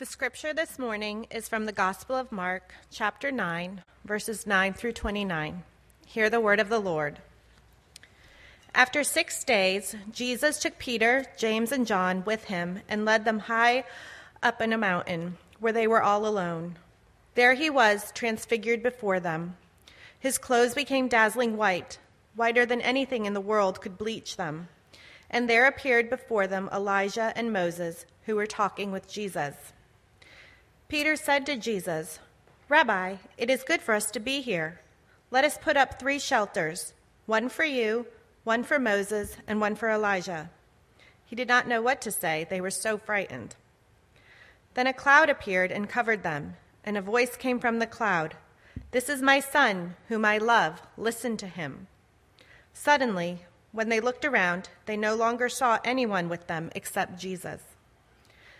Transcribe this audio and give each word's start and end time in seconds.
The 0.00 0.06
scripture 0.06 0.54
this 0.54 0.78
morning 0.78 1.26
is 1.30 1.46
from 1.46 1.66
the 1.66 1.72
Gospel 1.72 2.16
of 2.16 2.32
Mark, 2.32 2.72
chapter 2.90 3.30
9, 3.30 3.82
verses 4.06 4.46
9 4.46 4.72
through 4.72 4.94
29. 4.94 5.62
Hear 6.06 6.30
the 6.30 6.40
word 6.40 6.58
of 6.58 6.70
the 6.70 6.78
Lord. 6.78 7.18
After 8.74 9.04
six 9.04 9.44
days, 9.44 9.94
Jesus 10.10 10.58
took 10.58 10.78
Peter, 10.78 11.26
James, 11.36 11.70
and 11.70 11.86
John 11.86 12.24
with 12.24 12.44
him 12.44 12.80
and 12.88 13.04
led 13.04 13.26
them 13.26 13.40
high 13.40 13.84
up 14.42 14.62
in 14.62 14.72
a 14.72 14.78
mountain 14.78 15.36
where 15.58 15.74
they 15.74 15.86
were 15.86 16.02
all 16.02 16.26
alone. 16.26 16.78
There 17.34 17.52
he 17.52 17.68
was, 17.68 18.10
transfigured 18.14 18.82
before 18.82 19.20
them. 19.20 19.58
His 20.18 20.38
clothes 20.38 20.72
became 20.72 21.08
dazzling 21.08 21.58
white, 21.58 21.98
whiter 22.34 22.64
than 22.64 22.80
anything 22.80 23.26
in 23.26 23.34
the 23.34 23.38
world 23.42 23.82
could 23.82 23.98
bleach 23.98 24.38
them. 24.38 24.68
And 25.28 25.46
there 25.46 25.66
appeared 25.66 26.08
before 26.08 26.46
them 26.46 26.70
Elijah 26.72 27.34
and 27.36 27.52
Moses, 27.52 28.06
who 28.24 28.36
were 28.36 28.46
talking 28.46 28.92
with 28.92 29.06
Jesus. 29.06 29.74
Peter 30.90 31.14
said 31.14 31.46
to 31.46 31.54
Jesus, 31.54 32.18
Rabbi, 32.68 33.14
it 33.38 33.48
is 33.48 33.62
good 33.62 33.80
for 33.80 33.94
us 33.94 34.10
to 34.10 34.18
be 34.18 34.40
here. 34.40 34.80
Let 35.30 35.44
us 35.44 35.56
put 35.56 35.76
up 35.76 36.00
three 36.00 36.18
shelters 36.18 36.94
one 37.26 37.48
for 37.48 37.62
you, 37.62 38.06
one 38.42 38.64
for 38.64 38.80
Moses, 38.80 39.36
and 39.46 39.60
one 39.60 39.76
for 39.76 39.88
Elijah. 39.88 40.50
He 41.24 41.36
did 41.36 41.46
not 41.46 41.68
know 41.68 41.80
what 41.80 42.00
to 42.00 42.10
say, 42.10 42.44
they 42.50 42.60
were 42.60 42.72
so 42.72 42.98
frightened. 42.98 43.54
Then 44.74 44.88
a 44.88 44.92
cloud 44.92 45.30
appeared 45.30 45.70
and 45.70 45.88
covered 45.88 46.24
them, 46.24 46.56
and 46.84 46.96
a 46.96 47.02
voice 47.02 47.36
came 47.36 47.60
from 47.60 47.78
the 47.78 47.86
cloud 47.86 48.34
This 48.90 49.08
is 49.08 49.22
my 49.22 49.38
son, 49.38 49.94
whom 50.08 50.24
I 50.24 50.38
love. 50.38 50.82
Listen 50.96 51.36
to 51.36 51.46
him. 51.46 51.86
Suddenly, 52.74 53.44
when 53.70 53.90
they 53.90 54.00
looked 54.00 54.24
around, 54.24 54.70
they 54.86 54.96
no 54.96 55.14
longer 55.14 55.48
saw 55.48 55.78
anyone 55.84 56.28
with 56.28 56.48
them 56.48 56.68
except 56.74 57.20
Jesus. 57.20 57.62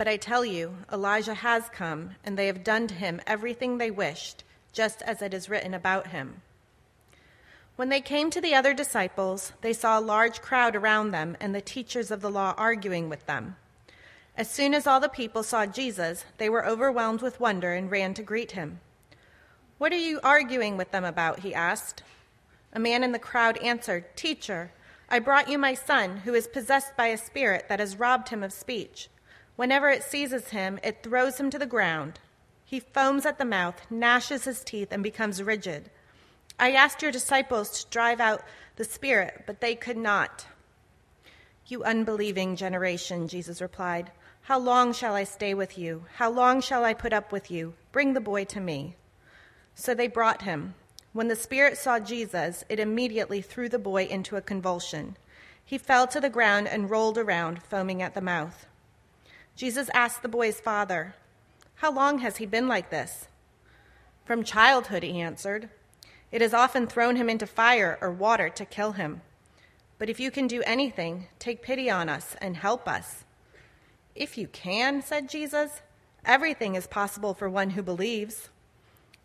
But 0.00 0.08
I 0.08 0.16
tell 0.16 0.46
you, 0.46 0.78
Elijah 0.90 1.34
has 1.34 1.68
come, 1.68 2.12
and 2.24 2.38
they 2.38 2.46
have 2.46 2.64
done 2.64 2.86
to 2.86 2.94
him 2.94 3.20
everything 3.26 3.76
they 3.76 3.90
wished, 3.90 4.44
just 4.72 5.02
as 5.02 5.20
it 5.20 5.34
is 5.34 5.50
written 5.50 5.74
about 5.74 6.06
him. 6.06 6.40
When 7.76 7.90
they 7.90 8.00
came 8.00 8.30
to 8.30 8.40
the 8.40 8.54
other 8.54 8.72
disciples, 8.72 9.52
they 9.60 9.74
saw 9.74 9.98
a 9.98 10.00
large 10.00 10.40
crowd 10.40 10.74
around 10.74 11.10
them 11.10 11.36
and 11.38 11.54
the 11.54 11.60
teachers 11.60 12.10
of 12.10 12.22
the 12.22 12.30
law 12.30 12.54
arguing 12.56 13.10
with 13.10 13.26
them. 13.26 13.56
As 14.38 14.48
soon 14.48 14.72
as 14.72 14.86
all 14.86 15.00
the 15.00 15.08
people 15.10 15.42
saw 15.42 15.66
Jesus, 15.66 16.24
they 16.38 16.48
were 16.48 16.66
overwhelmed 16.66 17.20
with 17.20 17.38
wonder 17.38 17.74
and 17.74 17.90
ran 17.90 18.14
to 18.14 18.22
greet 18.22 18.52
him. 18.52 18.80
What 19.76 19.92
are 19.92 19.98
you 19.98 20.18
arguing 20.24 20.78
with 20.78 20.92
them 20.92 21.04
about? 21.04 21.40
he 21.40 21.54
asked. 21.54 22.04
A 22.72 22.80
man 22.80 23.04
in 23.04 23.12
the 23.12 23.18
crowd 23.18 23.58
answered, 23.58 24.16
Teacher, 24.16 24.72
I 25.10 25.18
brought 25.18 25.50
you 25.50 25.58
my 25.58 25.74
son, 25.74 26.22
who 26.24 26.32
is 26.32 26.48
possessed 26.48 26.96
by 26.96 27.08
a 27.08 27.18
spirit 27.18 27.66
that 27.68 27.80
has 27.80 27.98
robbed 27.98 28.30
him 28.30 28.42
of 28.42 28.54
speech. 28.54 29.10
Whenever 29.60 29.90
it 29.90 30.02
seizes 30.02 30.48
him, 30.48 30.80
it 30.82 31.02
throws 31.02 31.38
him 31.38 31.50
to 31.50 31.58
the 31.58 31.66
ground. 31.66 32.18
He 32.64 32.80
foams 32.80 33.26
at 33.26 33.36
the 33.36 33.44
mouth, 33.44 33.78
gnashes 33.90 34.44
his 34.44 34.64
teeth, 34.64 34.88
and 34.90 35.02
becomes 35.02 35.42
rigid. 35.42 35.90
I 36.58 36.72
asked 36.72 37.02
your 37.02 37.12
disciples 37.12 37.84
to 37.84 37.90
drive 37.90 38.20
out 38.20 38.42
the 38.76 38.84
spirit, 38.84 39.42
but 39.46 39.60
they 39.60 39.74
could 39.74 39.98
not. 39.98 40.46
You 41.66 41.84
unbelieving 41.84 42.56
generation, 42.56 43.28
Jesus 43.28 43.60
replied, 43.60 44.10
How 44.40 44.58
long 44.58 44.94
shall 44.94 45.14
I 45.14 45.24
stay 45.24 45.52
with 45.52 45.76
you? 45.76 46.06
How 46.14 46.30
long 46.30 46.62
shall 46.62 46.82
I 46.82 46.94
put 46.94 47.12
up 47.12 47.30
with 47.30 47.50
you? 47.50 47.74
Bring 47.92 48.14
the 48.14 48.20
boy 48.22 48.46
to 48.46 48.60
me. 48.60 48.96
So 49.74 49.94
they 49.94 50.08
brought 50.08 50.40
him. 50.40 50.72
When 51.12 51.28
the 51.28 51.36
spirit 51.36 51.76
saw 51.76 51.98
Jesus, 51.98 52.64
it 52.70 52.80
immediately 52.80 53.42
threw 53.42 53.68
the 53.68 53.78
boy 53.78 54.04
into 54.04 54.36
a 54.36 54.40
convulsion. 54.40 55.18
He 55.62 55.76
fell 55.76 56.06
to 56.06 56.18
the 56.18 56.30
ground 56.30 56.66
and 56.66 56.88
rolled 56.88 57.18
around, 57.18 57.62
foaming 57.62 58.00
at 58.00 58.14
the 58.14 58.22
mouth. 58.22 58.64
Jesus 59.60 59.90
asked 59.92 60.22
the 60.22 60.28
boy's 60.28 60.58
father, 60.58 61.14
How 61.74 61.92
long 61.92 62.20
has 62.20 62.38
he 62.38 62.46
been 62.46 62.66
like 62.66 62.88
this? 62.88 63.28
From 64.24 64.42
childhood, 64.42 65.02
he 65.02 65.20
answered. 65.20 65.68
It 66.32 66.40
has 66.40 66.54
often 66.54 66.86
thrown 66.86 67.16
him 67.16 67.28
into 67.28 67.46
fire 67.46 67.98
or 68.00 68.10
water 68.10 68.48
to 68.48 68.64
kill 68.64 68.92
him. 68.92 69.20
But 69.98 70.08
if 70.08 70.18
you 70.18 70.30
can 70.30 70.46
do 70.46 70.62
anything, 70.62 71.26
take 71.38 71.60
pity 71.60 71.90
on 71.90 72.08
us 72.08 72.36
and 72.40 72.56
help 72.56 72.88
us. 72.88 73.24
If 74.14 74.38
you 74.38 74.48
can, 74.48 75.02
said 75.02 75.28
Jesus, 75.28 75.82
everything 76.24 76.74
is 76.74 76.86
possible 76.86 77.34
for 77.34 77.50
one 77.50 77.68
who 77.68 77.82
believes. 77.82 78.48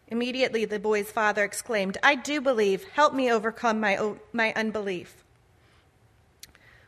Immediately, 0.10 0.66
the 0.66 0.80
boy's 0.80 1.14
father 1.14 1.46
exclaimed, 1.46 1.98
I 2.04 2.16
do 2.16 2.42
believe. 2.42 2.84
Help 2.90 3.14
me 3.14 3.32
overcome 3.32 3.80
my, 3.80 4.16
my 4.34 4.52
unbelief. 4.54 5.25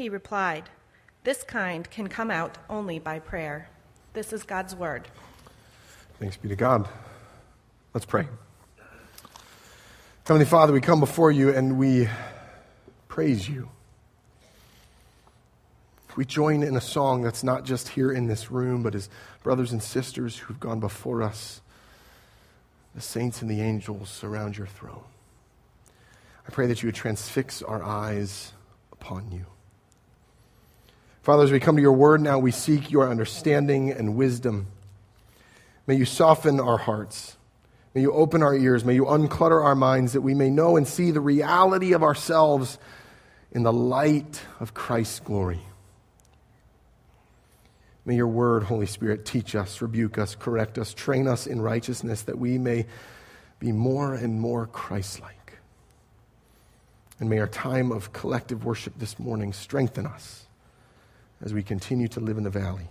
He 0.00 0.08
replied, 0.08 0.70
This 1.24 1.42
kind 1.42 1.90
can 1.90 2.08
come 2.08 2.30
out 2.30 2.56
only 2.70 2.98
by 2.98 3.18
prayer. 3.18 3.68
This 4.14 4.32
is 4.32 4.44
God's 4.44 4.74
word. 4.74 5.06
Thanks 6.18 6.38
be 6.38 6.48
to 6.48 6.56
God. 6.56 6.88
Let's 7.92 8.06
pray. 8.06 8.26
Heavenly 10.26 10.46
Father, 10.46 10.72
we 10.72 10.80
come 10.80 11.00
before 11.00 11.30
you 11.30 11.54
and 11.54 11.78
we 11.78 12.08
praise 13.08 13.46
you. 13.46 13.68
We 16.16 16.24
join 16.24 16.62
in 16.62 16.76
a 16.76 16.80
song 16.80 17.20
that's 17.20 17.44
not 17.44 17.66
just 17.66 17.88
here 17.88 18.10
in 18.10 18.26
this 18.26 18.50
room, 18.50 18.82
but 18.82 18.94
as 18.94 19.10
brothers 19.42 19.70
and 19.70 19.82
sisters 19.82 20.38
who've 20.38 20.58
gone 20.58 20.80
before 20.80 21.22
us, 21.22 21.60
the 22.94 23.02
saints 23.02 23.42
and 23.42 23.50
the 23.50 23.60
angels 23.60 24.08
surround 24.08 24.56
your 24.56 24.66
throne. 24.66 25.04
I 26.48 26.50
pray 26.52 26.66
that 26.68 26.82
you 26.82 26.86
would 26.86 26.94
transfix 26.94 27.60
our 27.60 27.82
eyes 27.82 28.54
upon 28.92 29.30
you. 29.30 29.44
Father, 31.22 31.44
as 31.44 31.52
we 31.52 31.60
come 31.60 31.76
to 31.76 31.82
your 31.82 31.92
word 31.92 32.22
now, 32.22 32.38
we 32.38 32.50
seek 32.50 32.90
your 32.90 33.08
understanding 33.08 33.90
and 33.90 34.16
wisdom. 34.16 34.68
May 35.86 35.96
you 35.96 36.06
soften 36.06 36.58
our 36.58 36.78
hearts. 36.78 37.36
May 37.94 38.00
you 38.00 38.12
open 38.12 38.42
our 38.42 38.54
ears. 38.54 38.84
May 38.84 38.94
you 38.94 39.04
unclutter 39.04 39.62
our 39.62 39.74
minds 39.74 40.14
that 40.14 40.22
we 40.22 40.34
may 40.34 40.48
know 40.48 40.76
and 40.76 40.88
see 40.88 41.10
the 41.10 41.20
reality 41.20 41.92
of 41.92 42.02
ourselves 42.02 42.78
in 43.52 43.64
the 43.64 43.72
light 43.72 44.40
of 44.60 44.72
Christ's 44.72 45.20
glory. 45.20 45.60
May 48.06 48.16
your 48.16 48.28
word, 48.28 48.62
Holy 48.62 48.86
Spirit, 48.86 49.26
teach 49.26 49.54
us, 49.54 49.82
rebuke 49.82 50.16
us, 50.16 50.34
correct 50.34 50.78
us, 50.78 50.94
train 50.94 51.28
us 51.28 51.46
in 51.46 51.60
righteousness 51.60 52.22
that 52.22 52.38
we 52.38 52.56
may 52.56 52.86
be 53.58 53.72
more 53.72 54.14
and 54.14 54.40
more 54.40 54.66
Christ 54.66 55.20
like. 55.20 55.58
And 57.18 57.28
may 57.28 57.40
our 57.40 57.46
time 57.46 57.92
of 57.92 58.14
collective 58.14 58.64
worship 58.64 58.94
this 58.98 59.18
morning 59.18 59.52
strengthen 59.52 60.06
us 60.06 60.46
as 61.42 61.54
we 61.54 61.62
continue 61.62 62.08
to 62.08 62.20
live 62.20 62.36
in 62.36 62.44
the 62.44 62.50
valley, 62.50 62.88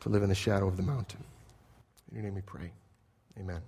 to 0.00 0.08
live 0.08 0.22
in 0.22 0.28
the 0.28 0.34
shadow 0.34 0.68
of 0.68 0.76
the 0.76 0.82
mountain. 0.82 1.24
In 2.10 2.16
your 2.16 2.24
name 2.24 2.34
we 2.34 2.42
pray. 2.42 2.72
Amen. 3.38 3.60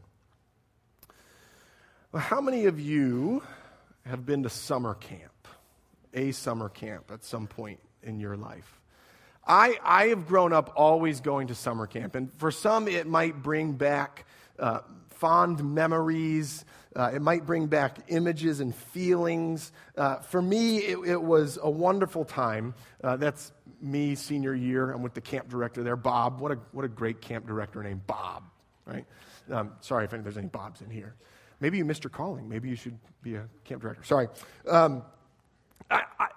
Well, 2.12 2.22
how 2.22 2.40
many 2.40 2.66
of 2.66 2.80
you 2.80 3.42
have 4.06 4.24
been 4.24 4.42
to 4.42 4.48
summer 4.48 4.94
camp, 4.94 5.48
a 6.14 6.32
summer 6.32 6.68
camp 6.68 7.10
at 7.12 7.24
some 7.24 7.46
point 7.46 7.80
in 8.02 8.18
your 8.20 8.36
life? 8.36 8.80
I, 9.46 9.78
I 9.82 10.06
have 10.08 10.26
grown 10.26 10.52
up 10.52 10.72
always 10.76 11.20
going 11.20 11.48
to 11.48 11.54
summer 11.54 11.86
camp, 11.86 12.14
and 12.14 12.32
for 12.34 12.50
some, 12.50 12.86
it 12.86 13.06
might 13.06 13.42
bring 13.42 13.72
back 13.72 14.26
uh, 14.58 14.80
fond 15.08 15.74
memories. 15.74 16.64
Uh, 16.96 17.10
it 17.14 17.22
might 17.22 17.46
bring 17.46 17.66
back 17.66 17.98
images 18.08 18.60
and 18.60 18.74
feelings. 18.74 19.72
Uh, 19.96 20.16
for 20.16 20.40
me, 20.40 20.78
it, 20.78 20.98
it, 21.06 21.22
was 21.22 21.58
a 21.62 21.70
wonderful 21.70 22.24
time. 22.24 22.74
Uh, 23.04 23.16
that's 23.16 23.52
me, 23.80 24.14
senior 24.14 24.54
year. 24.54 24.90
I'm 24.90 25.02
with 25.02 25.14
the 25.14 25.20
camp 25.20 25.48
director 25.48 25.82
there, 25.82 25.96
Bob. 25.96 26.40
What 26.40 26.52
a, 26.52 26.58
what 26.72 26.84
a 26.84 26.88
great 26.88 27.20
camp 27.20 27.46
director 27.46 27.82
named 27.82 28.06
Bob, 28.06 28.44
right? 28.86 29.04
Um, 29.50 29.72
sorry 29.80 30.04
if 30.04 30.10
there's 30.10 30.36
any 30.36 30.48
Bobs 30.48 30.80
in 30.80 30.90
here. 30.90 31.14
Maybe 31.60 31.78
you 31.78 31.84
missed 31.84 32.04
your 32.04 32.10
calling. 32.10 32.48
Maybe 32.48 32.68
you 32.68 32.76
should 32.76 32.98
be 33.22 33.34
a 33.34 33.48
camp 33.64 33.82
director. 33.82 34.04
Sorry. 34.04 34.28
Um, 34.68 35.02
I, 35.90 36.02
I, 36.18 36.28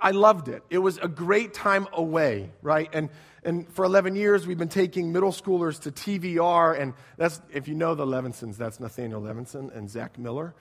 I 0.00 0.10
loved 0.10 0.48
it. 0.48 0.62
It 0.70 0.78
was 0.78 0.98
a 0.98 1.08
great 1.08 1.54
time 1.54 1.86
away, 1.92 2.50
right? 2.62 2.88
And, 2.92 3.10
and 3.44 3.68
for 3.72 3.84
11 3.84 4.16
years, 4.16 4.46
we've 4.46 4.58
been 4.58 4.68
taking 4.68 5.12
middle 5.12 5.30
schoolers 5.30 5.80
to 5.82 5.92
TVR. 5.92 6.78
And 6.78 6.94
that's, 7.16 7.40
if 7.52 7.68
you 7.68 7.74
know 7.74 7.94
the 7.94 8.06
Levinsons, 8.06 8.56
that's 8.56 8.80
Nathaniel 8.80 9.22
Levinson 9.22 9.74
and 9.76 9.88
Zach 9.88 10.18
Miller. 10.18 10.54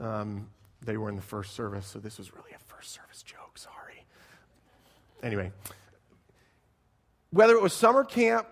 Um, 0.00 0.48
they 0.80 0.96
were 0.96 1.08
in 1.08 1.16
the 1.16 1.22
first 1.22 1.54
service, 1.54 1.86
so 1.86 1.98
this 1.98 2.18
was 2.18 2.32
really 2.32 2.52
a 2.54 2.58
first 2.58 2.92
service 2.92 3.22
joke. 3.22 3.56
Sorry. 3.56 4.04
Anyway, 5.22 5.52
whether 7.30 7.54
it 7.54 7.62
was 7.62 7.72
summer 7.72 8.04
camp 8.04 8.46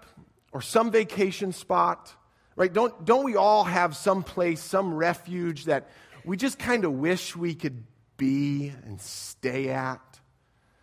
or 0.53 0.61
some 0.61 0.91
vacation 0.91 1.53
spot, 1.53 2.15
right? 2.57 2.73
Don't, 2.73 3.05
don't 3.05 3.25
we 3.25 3.37
all 3.37 3.65
have 3.65 3.97
some 3.97 4.23
place, 4.23 4.61
some 4.61 4.95
refuge 4.95 5.65
that 5.65 5.89
we 6.25 6.37
just 6.37 6.59
kind 6.59 6.85
of 6.85 6.93
wish 6.93 7.35
we 7.35 7.55
could 7.55 7.85
be 8.17 8.73
and 8.85 9.01
stay 9.01 9.71
at? 9.71 10.01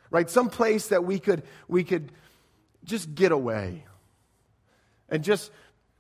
Right? 0.09 0.30
Some 0.30 0.50
place 0.50 0.88
that 0.88 1.04
we 1.04 1.19
could, 1.19 1.44
we 1.68 1.83
could 1.83 2.12
just 2.83 3.13
get 3.13 3.31
away 3.31 3.86
and 5.09 5.24
just 5.24 5.51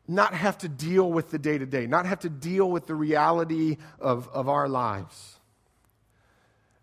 not 0.07 0.33
have 0.33 0.57
to 0.59 0.69
deal 0.69 1.11
with 1.11 1.31
the 1.31 1.39
day 1.39 1.57
to 1.57 1.65
day, 1.65 1.87
not 1.87 2.05
have 2.05 2.19
to 2.19 2.29
deal 2.29 2.69
with 2.69 2.87
the 2.87 2.95
reality 2.95 3.77
of, 3.99 4.29
of 4.29 4.47
our 4.47 4.69
lives. 4.69 5.37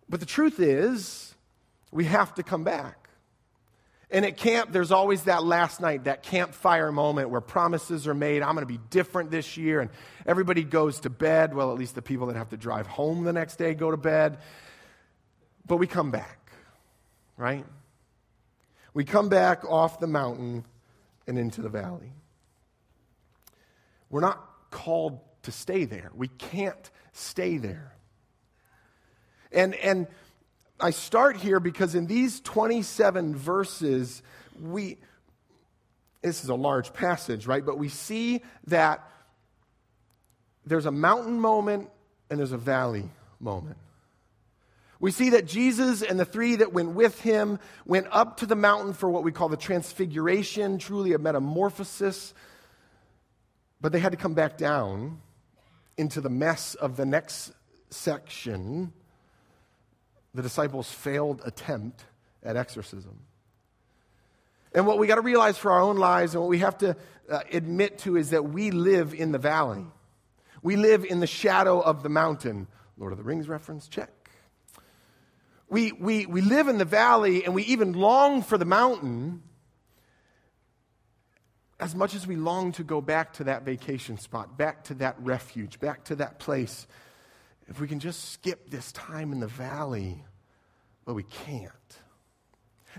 But 0.09 0.21
the 0.21 0.27
truth 0.27 0.61
is, 0.61 1.35
we 1.91 2.05
have 2.05 2.35
to 2.35 2.43
come 2.43 2.65
back. 2.65 3.09
And 4.11 4.25
at 4.25 4.37
camp, 4.37 4.71
there's 4.71 4.93
always 4.93 5.25
that 5.25 5.43
last 5.43 5.81
night, 5.81 6.05
that 6.05 6.23
campfire 6.23 6.93
moment 6.93 7.31
where 7.31 7.41
promises 7.41 8.07
are 8.07 8.15
made. 8.15 8.43
I'm 8.43 8.55
going 8.55 8.67
to 8.67 8.73
be 8.73 8.79
different 8.91 9.31
this 9.31 9.57
year. 9.57 9.81
And 9.81 9.91
everybody 10.27 10.63
goes 10.63 11.01
to 11.01 11.11
bed. 11.11 11.55
Well, 11.55 11.73
at 11.73 11.79
least 11.79 11.95
the 11.95 12.03
people 12.03 12.29
that 12.29 12.37
have 12.37 12.51
to 12.51 12.57
drive 12.57 12.87
home 12.87 13.25
the 13.25 13.33
next 13.33 13.57
day 13.57 13.75
go 13.75 13.91
to 13.91 13.97
bed. 13.97 14.39
But 15.67 15.79
we 15.79 15.87
come 15.87 16.11
back, 16.11 16.44
right? 17.37 17.65
We 18.93 19.05
come 19.05 19.29
back 19.29 19.65
off 19.65 19.99
the 20.01 20.07
mountain 20.07 20.65
and 21.27 21.39
into 21.39 21.63
the 21.63 21.69
valley. 21.69 22.13
We're 24.11 24.21
not 24.21 24.71
called 24.71 25.21
to 25.43 25.53
stay 25.53 25.85
there. 25.85 26.11
We 26.15 26.29
can't 26.29 26.91
stay 27.13 27.59
there. 27.59 27.95
And, 29.51 29.75
and 29.77 30.07
I 30.81 30.91
start 30.91 31.37
here 31.37 31.61
because 31.61 31.95
in 31.95 32.07
these 32.07 32.41
27 32.41 33.37
verses, 33.37 34.23
we, 34.61 34.99
this 36.23 36.43
is 36.43 36.51
a 36.51 36.55
large 36.55 36.93
passage, 36.93 37.47
right? 37.47 37.65
But 37.65 37.79
we 37.79 37.89
see 37.89 38.43
that 38.67 39.09
there's 40.67 40.87
a 40.87 40.93
mountain 40.93 41.41
moment 41.41 41.91
and 42.31 42.39
there's 42.39 42.53
a 42.53 42.59
valley 42.59 43.11
moment. 43.41 43.77
We 45.01 45.11
see 45.11 45.31
that 45.31 45.47
Jesus 45.47 46.03
and 46.03 46.19
the 46.19 46.25
three 46.25 46.57
that 46.57 46.73
went 46.73 46.91
with 46.91 47.21
him 47.21 47.59
went 47.85 48.07
up 48.11 48.39
to 48.39 48.47
the 48.47 48.57
mountain 48.57 48.93
for 48.93 49.11
what 49.11 49.25
we 49.25 49.33
call 49.33 49.49
the 49.49 49.57
transfiguration, 49.57 50.79
truly 50.79 51.13
a 51.13 51.19
metamorphosis. 51.19 52.33
But 53.81 53.93
they 53.93 53.99
had 53.99 54.13
to 54.13 54.19
come 54.19 54.35
back 54.35 54.57
down 54.57 55.21
into 55.97 56.21
the 56.21 56.31
mess 56.31 56.75
of 56.75 56.97
the 56.97 57.05
next 57.05 57.53
section 57.91 58.93
the 60.35 60.43
disciples' 60.43 60.91
failed 60.91 61.41
attempt 61.45 62.05
at 62.43 62.57
exorcism. 62.57 63.21
And 64.75 64.87
what 64.87 64.99
we 64.99 65.07
got 65.07 65.15
to 65.15 65.21
realize 65.21 65.57
for 65.57 65.71
our 65.71 65.81
own 65.81 65.97
lives 65.97 66.35
and 66.35 66.43
what 66.43 66.51
we 66.51 66.59
have 66.59 66.77
to 66.79 66.97
uh, 67.31 67.41
admit 67.53 67.99
to 68.01 68.17
is 68.17 68.31
that 68.31 68.43
we 68.45 68.73
live 68.73 69.15
in 69.15 69.31
the 69.31 69.39
valley. 69.39 69.87
We 70.63 70.77
live 70.77 71.05
in 71.05 71.21
the 71.21 71.27
shadow 71.29 71.81
of 71.81 72.03
the 72.03 72.09
mountain. 72.09 72.67
Lord 72.99 73.13
of 73.13 73.19
the 73.19 73.25
Rings 73.25 73.49
reference, 73.49 73.87
check. 73.87 74.11
We, 75.75 75.91
we, 75.91 76.25
we 76.27 76.41
live 76.41 76.69
in 76.69 76.79
the 76.79 76.85
valley 76.85 77.45
and 77.45 77.53
we 77.53 77.65
even 77.65 77.95
long 77.95 78.43
for 78.43 78.57
the 78.57 78.65
mountain 78.65 79.43
as 81.81 81.97
much 81.97 82.15
as 82.15 82.29
we 82.29 82.37
long 82.37 82.71
to 82.75 82.85
go 82.85 83.01
back 83.01 83.33
to 83.33 83.45
that 83.45 83.65
vacation 83.65 84.17
spot, 84.17 84.57
back 84.57 84.85
to 84.85 84.95
that 84.95 85.17
refuge, 85.19 85.81
back 85.81 86.05
to 86.05 86.15
that 86.15 86.39
place 86.39 86.87
if 87.67 87.81
we 87.81 87.89
can 87.89 87.99
just 87.99 88.31
skip 88.31 88.71
this 88.71 88.93
time 88.93 89.33
in 89.33 89.41
the 89.41 89.49
valley, 89.49 90.23
but 91.05 91.15
we 91.15 91.25
can't. 91.25 91.73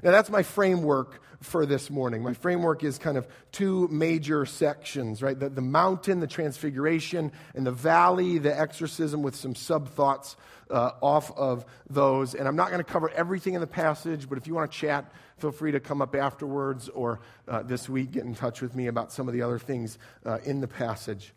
Now, 0.04 0.12
that's 0.12 0.30
my 0.30 0.44
framework 0.44 1.22
for 1.42 1.66
this 1.66 1.90
morning. 1.90 2.24
My 2.24 2.34
framework 2.34 2.84
is 2.84 2.98
kind 2.98 3.18
of 3.18 3.28
two 3.52 3.88
major 3.90 4.46
sections, 4.46 5.22
right? 5.22 5.40
The, 5.40 5.50
the 5.50 5.62
mountain, 5.62 6.20
the 6.20 6.28
transfiguration, 6.28 7.32
and 7.54 7.66
the 7.66 7.72
valley, 7.72 8.38
the 8.38 8.58
exorcism, 8.58 9.22
with 9.22 9.36
some 9.36 9.56
sub 9.56 9.90
thoughts 9.90 10.36
uh, 10.70 10.92
off 11.02 11.32
of 11.38 11.66
those. 11.90 12.36
And 12.36 12.48
I'm 12.48 12.56
not 12.56 12.70
going 12.70 12.84
to 12.84 12.92
cover 12.92 13.10
everything 13.12 13.54
in 13.54 13.62
the 13.62 13.68
passage, 13.68 14.28
but 14.28 14.38
if 14.38 14.48
you 14.48 14.56
want 14.56 14.72
to 14.72 14.78
chat, 14.78 15.12
feel 15.38 15.52
free 15.52 15.72
to 15.72 15.80
come 15.80 16.02
up 16.02 16.16
afterwards 16.16 16.90
or 16.90 17.20
uh, 17.48 17.64
this 17.64 17.88
week 17.88 18.12
get 18.12 18.24
in 18.24 18.36
touch 18.36 18.62
with 18.62 18.76
me 18.76 18.88
about 18.88 19.12
some 19.12 19.28
of 19.28 19.34
the 19.34 19.42
other 19.42 19.60
things 19.60 19.98
uh, 20.26 20.40
in 20.44 20.62
the 20.62 20.68
passage. 20.68 21.34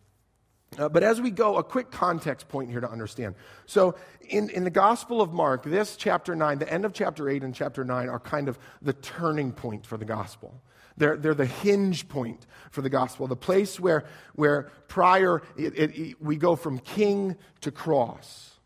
Uh, 0.76 0.88
but 0.88 1.02
as 1.02 1.20
we 1.20 1.30
go, 1.30 1.56
a 1.56 1.64
quick 1.64 1.90
context 1.90 2.48
point 2.48 2.70
here 2.70 2.80
to 2.80 2.90
understand. 2.90 3.34
So, 3.66 3.94
in, 4.28 4.50
in 4.50 4.64
the 4.64 4.70
Gospel 4.70 5.22
of 5.22 5.32
Mark, 5.32 5.64
this 5.64 5.96
chapter 5.96 6.36
9, 6.36 6.58
the 6.58 6.70
end 6.70 6.84
of 6.84 6.92
chapter 6.92 7.28
8 7.28 7.42
and 7.42 7.54
chapter 7.54 7.84
9 7.84 8.08
are 8.08 8.20
kind 8.20 8.48
of 8.48 8.58
the 8.82 8.92
turning 8.92 9.52
point 9.52 9.86
for 9.86 9.96
the 9.96 10.04
Gospel. 10.04 10.60
They're, 10.98 11.16
they're 11.16 11.34
the 11.34 11.46
hinge 11.46 12.08
point 12.08 12.46
for 12.70 12.82
the 12.82 12.90
Gospel, 12.90 13.26
the 13.26 13.36
place 13.36 13.80
where, 13.80 14.04
where 14.34 14.70
prior 14.88 15.42
it, 15.56 15.78
it, 15.78 15.98
it, 15.98 16.22
we 16.22 16.36
go 16.36 16.54
from 16.56 16.78
king 16.80 17.36
to 17.62 17.70
cross. 17.70 18.58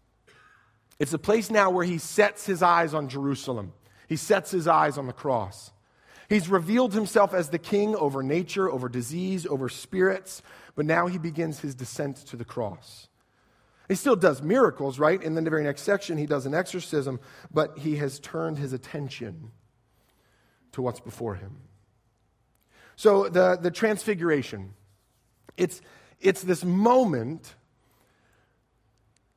It's 0.99 1.13
a 1.13 1.19
place 1.19 1.51
now 1.51 1.71
where 1.71 1.85
he 1.85 1.99
sets 1.99 2.47
his 2.47 2.63
eyes 2.63 2.95
on 2.95 3.09
Jerusalem, 3.09 3.73
he 4.09 4.17
sets 4.17 4.51
his 4.51 4.67
eyes 4.67 4.99
on 4.99 5.07
the 5.07 5.13
cross. 5.13 5.71
He's 6.29 6.49
revealed 6.49 6.95
himself 6.95 7.35
as 7.35 7.51
the 7.51 7.59
king 7.59 7.95
over 7.95 8.23
nature, 8.23 8.71
over 8.71 8.89
disease, 8.89 9.45
over 9.45 9.69
spirits, 9.69 10.41
but 10.75 10.87
now 10.87 11.07
he 11.07 11.19
begins 11.19 11.61
his 11.61 11.75
descent 11.75 12.17
to 12.29 12.37
the 12.37 12.45
cross. 12.45 13.09
He 13.89 13.95
still 13.95 14.17
does 14.17 14.41
miracles, 14.43 14.99
right? 14.99 15.23
In 15.23 15.35
the 15.35 15.43
very 15.43 15.65
next 15.65 15.83
section, 15.83 16.17
he 16.17 16.27
does 16.27 16.47
an 16.47 16.55
exorcism, 16.55 17.21
but 17.53 17.79
he 17.79 17.97
has 17.97 18.19
turned 18.21 18.59
his 18.59 18.73
attention 18.73 19.51
to 20.73 20.83
what's 20.83 21.01
before 21.01 21.35
him. 21.35 21.57
So 22.97 23.29
the, 23.29 23.59
the 23.61 23.71
transfiguration, 23.71 24.75
it's, 25.57 25.81
it's 26.21 26.43
this 26.43 26.65
moment 26.65 27.55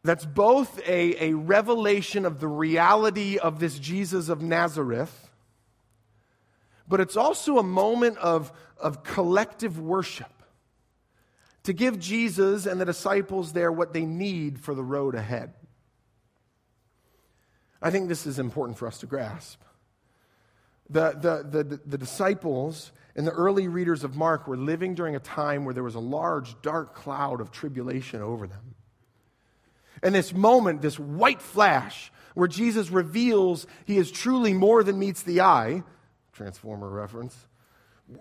that's 0.04 0.26
both 0.26 0.80
a, 0.88 1.32
a 1.32 1.34
revelation 1.34 2.26
of 2.26 2.40
the 2.40 2.48
reality 2.48 3.38
of 3.38 3.60
this 3.60 3.80
Jesus 3.80 4.30
of 4.30 4.42
Nazareth 4.42 5.26
but 6.88 7.00
it's 7.00 7.18
also 7.18 7.58
a 7.58 7.64
moment 7.64 8.18
of, 8.18 8.52
of 8.78 9.04
collective 9.04 9.80
worship 9.80 10.35
to 11.66 11.74
give 11.74 12.00
Jesus 12.00 12.66
and 12.66 12.80
the 12.80 12.86
disciples 12.86 13.54
there 13.54 13.72
what 13.72 13.94
they 13.94 14.06
need 14.06 14.60
for 14.60 14.74
the 14.74 14.84
road 14.84 15.16
ahead. 15.16 15.54
I 17.82 17.92
think 17.92 18.08
this 18.08 18.26
is 18.26 18.40
important 18.40 18.78
for 18.78 18.88
us 18.88 19.00
to 19.00 19.06
grasp. 19.06 19.62
The, 20.90 21.12
the, 21.12 21.64
the, 21.64 21.80
the, 21.86 21.98
disciples 21.98 22.92
and 23.16 23.26
the 23.26 23.32
early 23.32 23.68
readers 23.68 24.04
of 24.04 24.16
Mark 24.16 24.48
were 24.48 24.58
living 24.58 24.94
during 24.94 25.16
a 25.16 25.20
time 25.20 25.66
where 25.66 25.74
there 25.74 25.84
was 25.84 25.96
a 25.96 26.00
large, 26.00 26.62
dark 26.62 26.94
cloud 26.94 27.42
of 27.42 27.52
tribulation 27.52 28.22
over 28.22 28.46
them. 28.46 28.76
And 30.04 30.14
this 30.14 30.32
moment, 30.32 30.84
this 30.84 31.00
white 31.00 31.42
flash, 31.42 32.12
where 32.36 32.48
Jesus 32.48 32.92
reveals 32.92 33.66
he 33.86 33.98
is 33.98 34.12
truly 34.12 34.54
more 34.54 34.84
than 34.84 35.00
meets 35.00 35.24
the 35.24 35.42
eye, 35.42 35.84
Transformer 36.34 36.90
reference. 36.90 37.36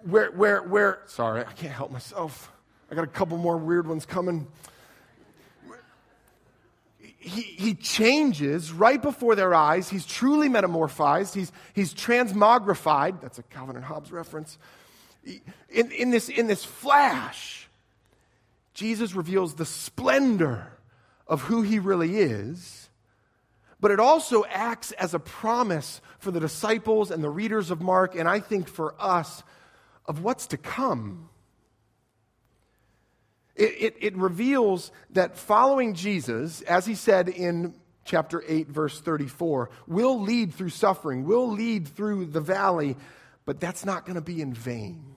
Where, 0.05 0.31
where, 0.31 0.63
where, 0.63 1.03
sorry, 1.07 1.41
I 1.41 1.53
can't 1.53 1.73
help 1.73 1.91
myself. 1.91 2.51
I 2.95 2.97
got 2.97 3.05
a 3.05 3.09
couple 3.09 3.37
more 3.39 3.57
weird 3.57 3.89
ones 3.89 4.07
coming. 4.07 4.47
He, 7.01 7.41
he 7.43 7.75
changes 7.75 8.71
right 8.71 9.03
before 9.03 9.35
their 9.35 9.53
eyes. 9.53 9.89
He's 9.89 10.07
truly 10.07 10.49
metamorphized. 10.49 11.35
He's, 11.35 11.51
he's 11.73 11.93
transmogrified. 11.93 13.21
That's 13.21 13.41
a 13.41 13.43
Calvin 13.43 13.75
and 13.75 13.85
Hobbes 13.85 14.13
reference. 14.13 14.59
In, 15.71 15.91
in, 15.91 16.11
this, 16.11 16.29
in 16.29 16.47
this 16.47 16.65
flash, 16.65 17.69
Jesus 18.75 19.15
reveals 19.15 19.55
the 19.55 19.67
splendor 19.67 20.69
of 21.27 21.43
who 21.43 21.63
he 21.63 21.81
really 21.81 22.19
is 22.19 22.85
but 23.81 23.91
it 23.91 24.01
also 24.01 24.47
acts 24.47 24.93
as 24.93 25.13
a 25.13 25.19
promise 25.19 26.01
for 26.19 26.31
the 26.31 26.41
disciples 26.41 27.11
and 27.11 27.23
the 27.23 27.29
readers 27.29 27.71
of 27.71 27.83
Mark, 27.83 28.15
and 28.15 28.27
I 28.27 28.41
think 28.41 28.67
for 28.67 28.95
us, 28.99 29.43
of 30.07 30.23
what's 30.23 30.47
to 30.47 30.57
come. 30.57 31.29
It, 33.57 33.63
it, 33.81 33.97
it, 34.01 34.17
reveals 34.17 34.91
that 35.11 35.37
following 35.37 35.95
Jesus, 35.95 36.61
as 36.63 36.87
he 36.87 36.97
said 36.97 37.29
in 37.29 37.75
chapter 38.05 38.43
8, 38.47 38.69
verse 38.69 39.01
34, 39.01 39.71
will 39.87 40.21
lead 40.21 40.55
through 40.55 40.71
suffering, 40.71 41.25
will 41.25 41.51
lead 41.51 41.87
through 41.87 42.27
the 42.27 42.41
valley, 42.41 42.97
but 43.45 43.61
that's 43.61 43.85
not 43.85 44.07
going 44.07 44.17
to 44.17 44.21
be 44.21 44.41
in 44.41 44.53
vain. 44.53 45.15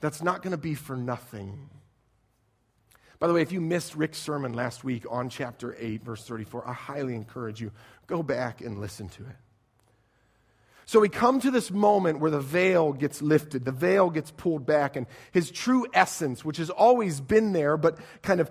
That's 0.00 0.22
not 0.22 0.42
going 0.42 0.52
to 0.52 0.56
be 0.56 0.74
for 0.74 0.96
nothing. 0.96 1.70
By 3.18 3.26
the 3.26 3.32
way, 3.32 3.42
if 3.42 3.50
you 3.52 3.60
missed 3.60 3.96
Rick's 3.96 4.18
sermon 4.18 4.52
last 4.52 4.84
week 4.84 5.04
on 5.10 5.28
chapter 5.28 5.76
8, 5.78 6.04
verse 6.04 6.24
34, 6.24 6.68
I 6.68 6.72
highly 6.72 7.14
encourage 7.14 7.60
you, 7.60 7.72
go 8.06 8.22
back 8.22 8.60
and 8.60 8.80
listen 8.80 9.08
to 9.10 9.22
it. 9.22 9.36
So 10.88 11.00
we 11.00 11.10
come 11.10 11.38
to 11.40 11.50
this 11.50 11.70
moment 11.70 12.18
where 12.18 12.30
the 12.30 12.40
veil 12.40 12.94
gets 12.94 13.20
lifted, 13.20 13.66
the 13.66 13.72
veil 13.72 14.08
gets 14.08 14.30
pulled 14.30 14.64
back, 14.64 14.96
and 14.96 15.06
his 15.32 15.50
true 15.50 15.86
essence, 15.92 16.46
which 16.46 16.56
has 16.56 16.70
always 16.70 17.20
been 17.20 17.52
there 17.52 17.76
but 17.76 17.98
kind 18.22 18.40
of 18.40 18.50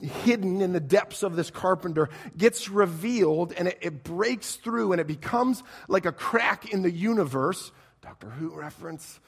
hidden 0.00 0.62
in 0.62 0.72
the 0.72 0.80
depths 0.80 1.22
of 1.22 1.36
this 1.36 1.50
carpenter, 1.50 2.08
gets 2.34 2.70
revealed 2.70 3.52
and 3.52 3.68
it, 3.68 3.78
it 3.82 4.02
breaks 4.04 4.56
through 4.56 4.92
and 4.92 5.02
it 5.02 5.06
becomes 5.06 5.62
like 5.86 6.06
a 6.06 6.12
crack 6.12 6.72
in 6.72 6.80
the 6.80 6.90
universe. 6.90 7.72
Doctor 8.00 8.30
Who 8.30 8.58
reference. 8.58 9.20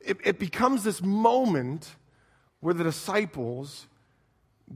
It, 0.00 0.16
it 0.24 0.40
becomes 0.40 0.82
this 0.82 1.00
moment 1.00 1.94
where 2.58 2.74
the 2.74 2.82
disciples 2.82 3.86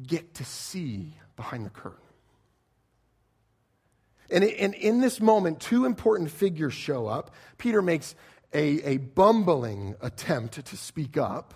get 0.06 0.34
to 0.34 0.44
see 0.44 1.14
behind 1.34 1.66
the 1.66 1.70
curtain. 1.70 1.98
And, 4.32 4.44
in 4.44 5.00
this 5.00 5.20
moment, 5.20 5.60
two 5.60 5.84
important 5.84 6.30
figures 6.30 6.72
show 6.72 7.06
up. 7.06 7.34
Peter 7.58 7.82
makes 7.82 8.14
a, 8.54 8.94
a 8.94 8.96
bumbling 8.96 9.94
attempt 10.00 10.64
to 10.64 10.76
speak 10.76 11.16
up. 11.16 11.54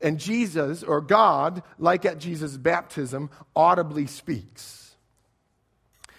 And 0.00 0.18
Jesus, 0.18 0.82
or 0.82 1.00
God, 1.00 1.62
like 1.78 2.04
at 2.04 2.18
Jesus' 2.18 2.56
baptism, 2.56 3.30
audibly 3.54 4.06
speaks. 4.06 4.94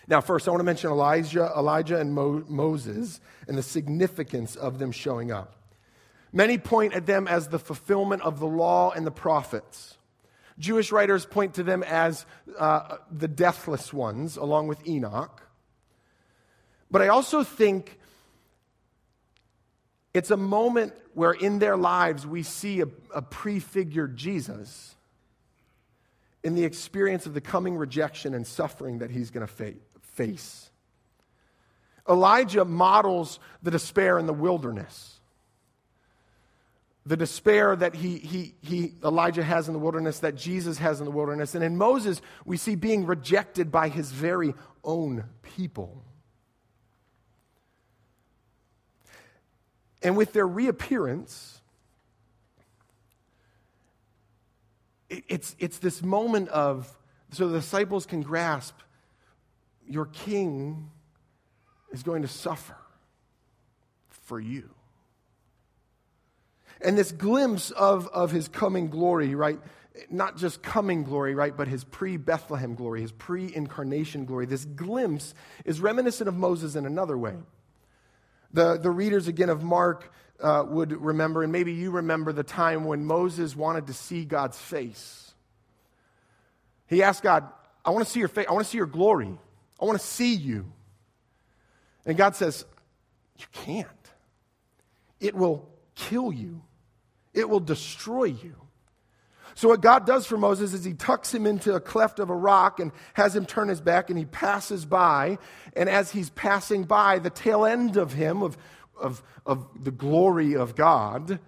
Now, 0.08 0.20
first, 0.20 0.48
I 0.48 0.51
want 0.51 0.60
to 0.60 0.65
mention 0.65 0.89
Elijah, 0.89 1.51
Elijah 1.55 2.00
and 2.00 2.13
Mo- 2.13 2.43
Moses 2.48 3.22
and 3.48 3.58
the 3.58 3.63
significance 3.63 4.55
of 4.55 4.79
them 4.79 4.91
showing 4.91 5.32
up. 5.32 5.55
Many 6.34 6.58
point 6.58 6.93
at 6.93 7.05
them 7.05 7.27
as 7.27 7.48
the 7.48 7.60
fulfillment 7.60 8.22
of 8.24 8.39
the 8.39 8.48
law 8.48 8.91
and 8.91 9.05
the 9.05 9.12
prophets. 9.12 9.98
Jewish 10.60 10.91
writers 10.91 11.25
point 11.25 11.53
to 11.55 11.63
them 11.63 11.84
as 11.84 12.25
uh, 12.58 12.98
the 13.12 13.27
deathless 13.27 13.93
ones, 13.93 14.36
along 14.36 14.67
with 14.67 14.86
Enoch. 14.88 15.41
But 16.93 17.01
I 17.01 17.07
also 17.07 17.43
think 17.43 17.97
it's 20.13 20.29
a 20.29 20.38
moment 20.38 20.93
where 21.15 21.31
in 21.31 21.57
their 21.57 21.75
lives 21.75 22.27
we 22.27 22.43
see 22.43 22.81
a, 22.81 22.88
a 23.15 23.21
prefigured 23.23 24.15
Jesus 24.15 24.93
in 26.43 26.53
the 26.53 26.63
experience 26.63 27.25
of 27.25 27.33
the 27.33 27.41
coming 27.41 27.77
rejection 27.77 28.35
and 28.35 28.45
suffering 28.45 29.00
that 29.00 29.09
he's 29.09 29.31
going 29.31 29.45
to 29.45 29.51
fa- 29.51 29.73
face. 30.01 30.69
Elijah 32.07 32.63
models 32.63 33.39
the 33.63 33.71
despair 33.71 34.19
in 34.19 34.27
the 34.27 34.33
wilderness. 34.33 35.19
The 37.07 37.17
despair 37.17 37.75
that 37.75 37.95
he, 37.95 38.19
he, 38.19 38.53
he, 38.62 38.93
Elijah 39.03 39.43
has 39.43 39.67
in 39.67 39.73
the 39.73 39.79
wilderness, 39.79 40.19
that 40.19 40.35
Jesus 40.35 40.77
has 40.77 41.00
in 41.00 41.05
the 41.05 41.12
wilderness. 41.12 41.55
And 41.55 41.63
in 41.63 41.75
Moses, 41.75 42.21
we 42.45 42.55
see 42.55 42.75
being 42.75 43.07
rejected 43.07 43.71
by 43.71 43.89
his 43.89 44.12
very 44.12 44.53
own 44.83 45.23
people. 45.41 46.03
And 50.03 50.17
with 50.17 50.33
their 50.33 50.45
reappearance, 50.45 51.62
it's, 55.10 55.55
it's 55.60 55.79
this 55.79 56.03
moment 56.03 56.50
of, 56.50 56.93
so 57.31 57.48
the 57.48 57.60
disciples 57.60 58.05
can 58.05 58.22
grasp, 58.22 58.75
your 59.88 60.05
king 60.05 60.89
is 61.91 62.03
going 62.03 62.22
to 62.24 62.27
suffer 62.27 62.75
for 64.10 64.39
you. 64.39 64.69
And 66.81 66.98
this 66.98 67.13
glimpse 67.13 67.72
of, 67.72 68.07
of 68.07 68.31
his 68.31 68.50
coming 68.50 68.89
glory, 68.89 69.36
right? 69.36 69.60
Not 70.10 70.36
just 70.38 70.62
coming 70.62 71.03
glory, 71.03 71.33
right? 71.33 71.55
But 71.55 71.67
his 71.69 71.83
pre 71.86 72.17
Bethlehem 72.17 72.75
glory, 72.75 73.01
his 73.01 73.12
pre 73.12 73.53
incarnation 73.53 74.25
glory. 74.25 74.48
This 74.48 74.65
glimpse 74.65 75.33
is 75.63 75.79
reminiscent 75.79 76.27
of 76.27 76.36
Moses 76.36 76.75
in 76.75 76.86
another 76.86 77.17
way. 77.17 77.36
The, 78.53 78.77
the 78.77 78.91
readers 78.91 79.27
again 79.27 79.50
of 79.50 79.63
Mark 79.63 80.13
uh, 80.39 80.63
would 80.67 80.91
remember, 80.91 81.43
and 81.43 81.51
maybe 81.51 81.74
you 81.74 81.91
remember 81.91 82.31
the 82.31 82.43
time 82.43 82.86
when 82.86 83.05
Moses 83.05 83.55
wanted 83.55 83.88
to 83.88 83.93
see 83.93 84.25
God's 84.25 84.57
face. 84.57 85.33
He 86.88 87.01
asked 87.01 87.24
God, 87.24 87.48
I 87.83 87.89
want 87.89 88.05
to 88.05 88.12
see 88.12 88.19
your 88.19 88.29
face. 88.29 88.45
I 88.48 88.53
want 88.53 88.65
to 88.65 88.69
see 88.69 88.77
your 88.77 88.88
glory. 88.88 89.31
I 89.81 89.86
want 89.86 90.00
to 90.00 90.05
see 90.05 90.36
you. 90.36 90.72
And 92.05 92.17
God 92.17 92.36
says, 92.36 92.65
You 93.38 93.45
can't. 93.51 93.88
It 95.19 95.36
will 95.36 95.69
kill 95.95 96.31
you, 96.31 96.62
it 97.33 97.50
will 97.50 97.60
destroy 97.60 98.25
you. 98.25 98.55
So, 99.55 99.67
what 99.67 99.81
God 99.81 100.05
does 100.05 100.25
for 100.25 100.38
Moses 100.38 100.74
is 100.74 100.83
he 100.83 100.93
tucks 100.93 101.33
him 101.33 101.45
into 101.45 101.75
a 101.75 101.79
cleft 101.79 102.19
of 102.19 102.29
a 102.29 102.36
rock 102.36 102.79
and 102.79 102.91
has 103.13 103.36
him 103.36 103.45
turn 103.45 103.67
his 103.67 103.81
back, 103.81 104.10
and 104.10 104.17
he 104.17 104.25
passes 104.25 104.86
by. 104.86 105.38
And 105.75 105.89
as 105.89 106.12
he's 106.12 106.29
passing 106.31 106.83
by, 106.83 107.19
the 107.19 107.29
tail 107.29 107.65
end 107.65 107.98
of 107.98 108.13
him, 108.13 108.41
of, 108.41 108.57
of, 109.00 109.24
of 109.45 109.67
the 109.83 109.91
glory 109.91 110.55
of 110.55 110.75
God, 110.75 111.39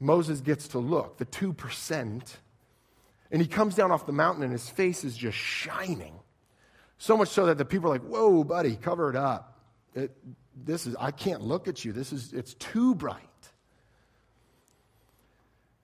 Moses 0.00 0.40
gets 0.40 0.68
to 0.68 0.78
look, 0.78 1.18
the 1.18 1.26
2%. 1.26 2.22
And 3.30 3.40
he 3.40 3.48
comes 3.48 3.74
down 3.74 3.90
off 3.90 4.04
the 4.04 4.12
mountain, 4.12 4.42
and 4.42 4.52
his 4.52 4.68
face 4.68 5.04
is 5.04 5.16
just 5.16 5.38
shining. 5.38 6.14
So 6.98 7.16
much 7.16 7.28
so 7.28 7.46
that 7.46 7.56
the 7.56 7.64
people 7.64 7.88
are 7.88 7.94
like, 7.94 8.02
Whoa, 8.02 8.44
buddy, 8.44 8.76
cover 8.76 9.08
it 9.08 9.16
up. 9.16 9.58
It, 9.94 10.14
this 10.54 10.86
is, 10.86 10.94
I 11.00 11.10
can't 11.10 11.40
look 11.40 11.68
at 11.68 11.84
you. 11.84 11.92
This 11.92 12.12
is, 12.12 12.32
it's 12.32 12.54
too 12.54 12.94
bright. 12.94 13.28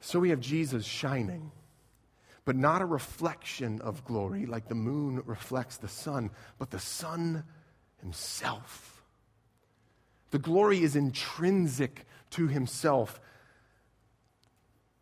So 0.01 0.21
we 0.21 0.31
have 0.31 0.41
Jesus 0.41 0.85
shining, 0.85 1.51
but 2.45 2.57
not 2.57 2.83
a 2.83 2.87
reflection 2.87 3.81
of 3.81 4.05
glory 4.05 4.47
like 4.47 4.69
the 4.69 4.75
moon 4.75 5.23
reflects 5.27 5.77
the 5.77 5.89
sun, 5.89 6.31
but 6.59 6.71
the 6.71 6.79
sun 6.79 7.45
himself. 8.01 9.03
The 10.31 10.39
glory 10.39 10.83
is 10.83 10.95
intrinsic 10.95 12.07
to 12.31 12.49
himself. 12.49 13.21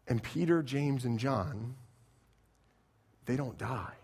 And 0.09 0.23
Peter, 0.23 0.63
James, 0.63 1.05
and 1.05 1.19
John, 1.19 1.75
they 3.27 3.37
don't 3.37 3.59
die. 3.59 3.95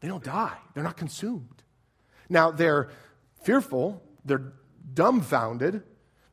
They 0.00 0.08
don't 0.08 0.24
die. 0.24 0.56
They're 0.72 0.82
not 0.82 0.96
consumed. 0.96 1.62
Now, 2.28 2.50
they're 2.50 2.90
fearful, 3.42 4.02
they're 4.24 4.52
dumbfounded, 4.92 5.82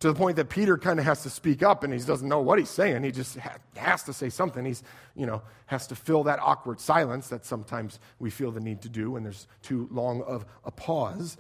to 0.01 0.08
the 0.08 0.15
point 0.15 0.36
that 0.38 0.50
Peter 0.50 0.79
kind 0.79 1.00
of 1.00 1.05
has 1.05 1.22
to 1.24 1.29
speak 1.29 1.62
up 1.62 1.84
and 1.84 1.93
he 1.93 2.00
doesn't 2.00 2.27
know 2.27 2.41
what 2.41 2.58
he's 2.58 2.72
saying. 2.72 3.03
He 3.03 3.12
just 3.12 3.38
ha- 3.38 3.58
has 3.75 4.01
to 4.03 4.13
say 4.13 4.29
something. 4.29 4.65
He's, 4.65 4.84
you 5.15 5.27
know, 5.27 5.43
has 5.67 5.86
to 5.88 5.96
fill 5.96 6.24
that 6.24 6.39
awkward 6.39 6.79
silence 6.79 7.27
that 7.29 7.46
sometimes 7.46 8.00
we 8.17 8.31
feel 8.31 8.51
the 8.51 8.60
need 8.60 8.81
to 8.81 8.89
do 8.89 9.12
when 9.12 9.22
there's 9.22 9.48
too 9.62 9.88
long 9.91 10.24
of 10.24 10.43
a 10.65 10.72
pause. 10.72 11.38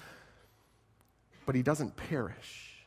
But 1.47 1.55
he 1.55 1.63
doesn't 1.63 1.95
perish. 1.95 2.85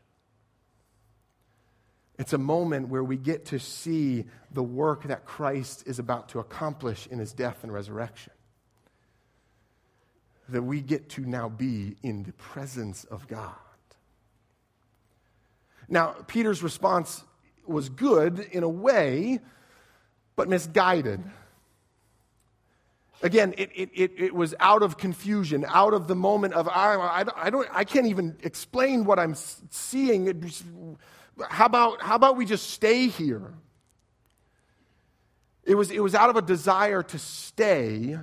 It's 2.21 2.33
a 2.33 2.39
moment 2.39 2.89
where 2.89 3.03
we 3.03 3.17
get 3.17 3.47
to 3.47 3.59
see 3.59 4.27
the 4.53 4.63
work 4.63 5.03
that 5.09 5.25
Christ 5.25 5.83
is 5.89 5.99
about 5.99 6.29
to 6.29 6.39
accomplish 6.39 7.09
in 7.09 7.19
his 7.19 7.33
death 7.33 7.65
and 7.65 7.73
resurrection. 7.73 8.33
That 10.51 10.63
we 10.63 10.81
get 10.83 11.09
to 11.11 11.23
now 11.23 11.49
be 11.49 11.97
in 12.05 12.23
the 12.23 12.33
presence 12.35 13.03
of 13.03 13.27
God. 13.27 13.57
Now, 15.89 16.15
Peter's 16.27 16.63
response 16.63 17.25
was 17.67 17.89
good 17.89 18.39
in 18.53 18.63
a 18.63 18.69
way, 18.69 19.41
but 20.37 20.49
misguided. 20.49 21.23
Again, 23.23 23.55
it, 23.57 23.71
it, 23.75 23.91
it, 23.95 24.13
it, 24.19 24.35
was 24.35 24.55
out 24.61 24.83
of 24.83 24.99
confusion, 24.99 25.65
out 25.69 25.95
of 25.95 26.09
the 26.09 26.15
moment 26.15 26.53
of, 26.55 26.69
I, 26.69 26.95
I, 26.95 27.25
I, 27.37 27.51
don't, 27.51 27.67
I 27.73 27.85
can't 27.85 28.07
even 28.07 28.37
explain 28.43 29.05
what 29.05 29.19
I'm 29.19 29.35
seeing. 29.35 30.45
How 31.49 31.67
about, 31.67 32.03
how 32.03 32.17
about 32.17 32.37
we 32.37 32.45
just 32.45 32.71
stay 32.71 33.07
here? 33.07 33.55
It 35.65 35.75
was, 35.75 35.91
it 35.91 36.01
was 36.01 36.15
out 36.15 36.29
of 36.29 36.37
a 36.37 36.43
desire 36.43 37.03
to 37.03 37.19
stay 37.19 38.19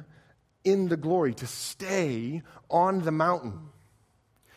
in 0.64 0.88
the 0.88 0.98
glory, 0.98 1.34
to 1.36 1.48
stay 1.48 2.44
on 2.70 3.02
the 3.02 3.12
mountain. 3.12 3.60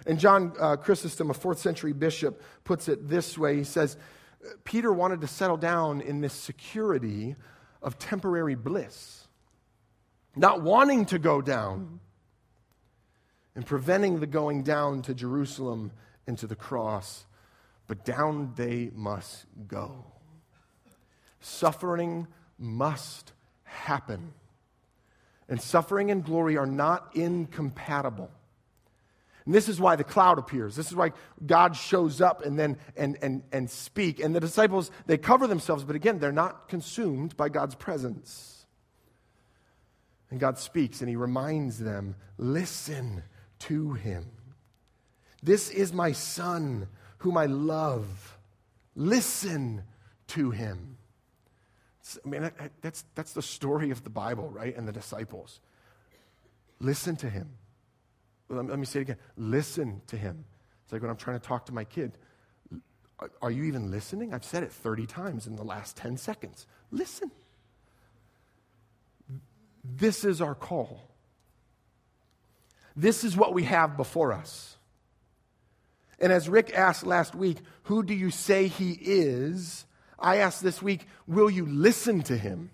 And 0.07 0.19
John 0.19 0.53
uh, 0.61 0.77
Chrysostom, 0.77 1.31
a 1.31 1.35
fourth 1.35 1.59
century 1.59 1.93
bishop, 1.93 2.43
puts 2.65 2.89
it 2.89 3.09
this 3.09 3.39
way 3.39 3.57
He 3.57 3.65
says, 3.65 3.97
Peter 4.65 4.93
wanted 4.93 5.23
to 5.23 5.27
settle 5.27 5.57
down 5.57 6.01
in 6.01 6.21
this 6.21 6.35
security 6.35 7.37
of 7.83 7.99
temporary 7.99 8.55
bliss. 8.55 9.27
not 10.37 10.63
wanting 10.63 11.07
to 11.07 11.19
go 11.19 11.41
down, 11.41 12.01
and 13.55 13.65
preventing 13.65 14.21
the 14.21 14.27
going 14.27 14.63
down 14.63 15.03
to 15.03 15.15
Jerusalem 15.15 15.93
and 16.27 16.37
to 16.39 16.47
the 16.47 16.57
cross, 16.57 17.25
but 17.87 18.05
down 18.05 18.53
they 18.57 18.91
must 18.95 19.47
go. 19.69 20.05
Suffering 21.41 22.27
must 22.59 23.33
happen. 23.63 24.33
And 25.49 25.61
suffering 25.61 26.11
and 26.11 26.25
glory 26.25 26.57
are 26.57 26.67
not 26.67 27.11
incompatible. 27.15 28.31
And 29.47 29.55
this 29.55 29.69
is 29.69 29.79
why 29.79 29.97
the 29.97 30.05
cloud 30.05 30.39
appears. 30.39 30.75
This 30.75 30.87
is 30.87 30.97
why 30.97 31.13
God 31.45 31.77
shows 31.77 32.21
up 32.21 32.45
and 32.45 32.59
then 32.59 32.79
and, 32.97 33.19
and, 33.21 33.43
and 33.53 33.71
speak. 33.71 34.19
And 34.21 34.35
the 34.35 34.41
disciples, 34.41 34.91
they 35.07 35.19
cover 35.19 35.47
themselves, 35.47 35.85
but 35.85 35.97
again, 35.97 36.19
they're 36.19 36.33
not 36.33 36.69
consumed 36.69 37.37
by 37.37 37.51
God's 37.51 37.75
presence. 37.75 38.67
And 40.31 40.41
God 40.41 40.59
speaks 40.59 41.01
and 41.01 41.09
he 41.09 41.17
reminds 41.17 41.79
them, 41.79 42.17
listen 42.39 43.23
to 43.61 43.93
him. 43.93 44.31
This 45.43 45.69
is 45.69 45.93
my 45.93 46.13
son 46.13 46.89
whom 47.19 47.37
I 47.37 47.47
love. 47.47 48.39
Listen 48.97 49.85
to 50.29 50.51
him. 50.51 50.97
I 52.25 52.29
mean, 52.29 52.51
that's, 52.81 53.05
that's 53.15 53.33
the 53.33 53.43
story 53.43 53.91
of 53.91 54.05
the 54.05 54.11
Bible, 54.11 54.49
right? 54.51 54.75
And 54.77 54.89
the 54.89 54.93
disciples. 54.93 55.61
Listen 56.81 57.17
to 57.17 57.29
him. 57.29 57.51
Let 58.49 58.79
me 58.79 58.87
say 58.87 59.01
it 59.01 59.03
again. 59.03 59.17
Listen 59.37 60.03
to 60.09 60.17
him. 60.17 60.45
It's 60.85 60.93
like 60.93 61.03
when 61.03 61.11
I'm 61.11 61.17
trying 61.17 61.41
to 61.41 61.47
talk 61.47 61.67
to 61.67 61.73
my 61.73 61.85
kid. 61.85 62.19
Are 63.41 63.51
you 63.51 63.65
even 63.65 63.91
listening? 63.91 64.35
I've 64.35 64.45
said 64.45 64.63
it 64.63 64.73
30 64.73 65.07
times 65.07 65.47
in 65.47 65.57
the 65.57 65.63
last 65.65 65.97
10 65.97 66.17
seconds. 66.17 66.67
Listen. 66.91 67.31
This 69.83 70.25
is 70.25 70.41
our 70.41 70.55
call. 70.55 71.03
This 72.97 73.25
is 73.25 73.37
what 73.37 73.55
we 73.55 73.65
have 73.65 73.97
before 73.97 74.33
us. 74.33 74.77
And 76.19 76.33
as 76.33 76.49
Rick 76.49 76.73
asked 76.75 77.07
last 77.07 77.35
week, 77.35 77.59
who 77.85 78.03
do 78.03 78.15
you 78.15 78.31
say 78.31 78.69
he 78.69 78.93
is? 79.01 79.85
I 80.19 80.37
asked 80.37 80.63
this 80.63 80.81
week, 80.81 81.07
will 81.27 81.51
you 81.51 81.67
listen 81.67 82.23
to 82.23 82.37
him? 82.37 82.71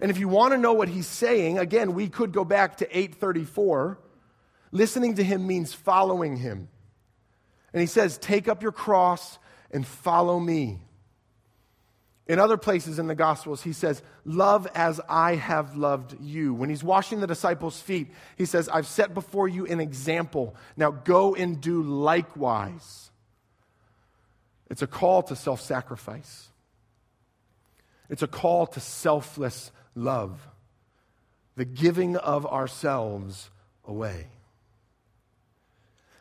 And 0.00 0.10
if 0.10 0.18
you 0.18 0.28
want 0.28 0.52
to 0.52 0.58
know 0.58 0.72
what 0.72 0.88
he's 0.88 1.06
saying, 1.06 1.58
again, 1.58 1.94
we 1.94 2.08
could 2.08 2.32
go 2.32 2.44
back 2.44 2.78
to 2.78 2.86
834. 2.86 3.98
Listening 4.70 5.16
to 5.16 5.24
him 5.24 5.46
means 5.46 5.72
following 5.72 6.36
him. 6.36 6.68
And 7.72 7.80
he 7.80 7.86
says, 7.86 8.18
Take 8.18 8.48
up 8.48 8.62
your 8.62 8.72
cross 8.72 9.38
and 9.70 9.86
follow 9.86 10.38
me. 10.38 10.80
In 12.26 12.38
other 12.38 12.58
places 12.58 12.98
in 12.98 13.06
the 13.06 13.14
Gospels, 13.14 13.62
he 13.62 13.72
says, 13.72 14.02
Love 14.24 14.68
as 14.74 15.00
I 15.08 15.36
have 15.36 15.76
loved 15.76 16.20
you. 16.20 16.52
When 16.52 16.68
he's 16.68 16.84
washing 16.84 17.20
the 17.20 17.26
disciples' 17.26 17.80
feet, 17.80 18.08
he 18.36 18.44
says, 18.44 18.68
I've 18.68 18.86
set 18.86 19.14
before 19.14 19.48
you 19.48 19.66
an 19.66 19.80
example. 19.80 20.54
Now 20.76 20.90
go 20.90 21.34
and 21.34 21.60
do 21.60 21.82
likewise. 21.82 23.10
It's 24.70 24.82
a 24.82 24.86
call 24.86 25.22
to 25.24 25.36
self 25.36 25.62
sacrifice, 25.62 26.48
it's 28.10 28.22
a 28.22 28.28
call 28.28 28.66
to 28.68 28.80
selfless 28.80 29.72
love, 29.98 30.48
the 31.56 31.64
giving 31.64 32.16
of 32.16 32.46
ourselves 32.46 33.50
away. 33.84 34.28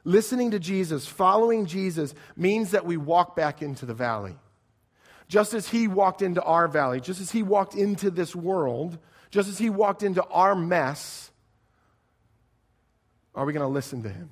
Listening 0.03 0.51
to 0.51 0.59
Jesus, 0.59 1.05
following 1.05 1.65
Jesus, 1.65 2.13
means 2.35 2.71
that 2.71 2.85
we 2.85 2.97
walk 2.97 3.35
back 3.35 3.61
into 3.61 3.85
the 3.85 3.93
valley. 3.93 4.37
Just 5.27 5.53
as 5.53 5.67
he 5.67 5.87
walked 5.87 6.21
into 6.21 6.41
our 6.41 6.67
valley, 6.67 7.01
just 7.01 7.19
as 7.19 7.31
he 7.31 7.43
walked 7.43 7.75
into 7.75 8.09
this 8.09 8.33
world, 8.33 8.97
just 9.29 9.49
as 9.49 9.57
he 9.57 9.69
walked 9.69 10.03
into 10.03 10.23
our 10.25 10.55
mess, 10.55 11.29
are 13.35 13.45
we 13.45 13.51
going 13.51 13.61
to 13.61 13.67
listen 13.67 14.01
to 14.03 14.09
him? 14.09 14.29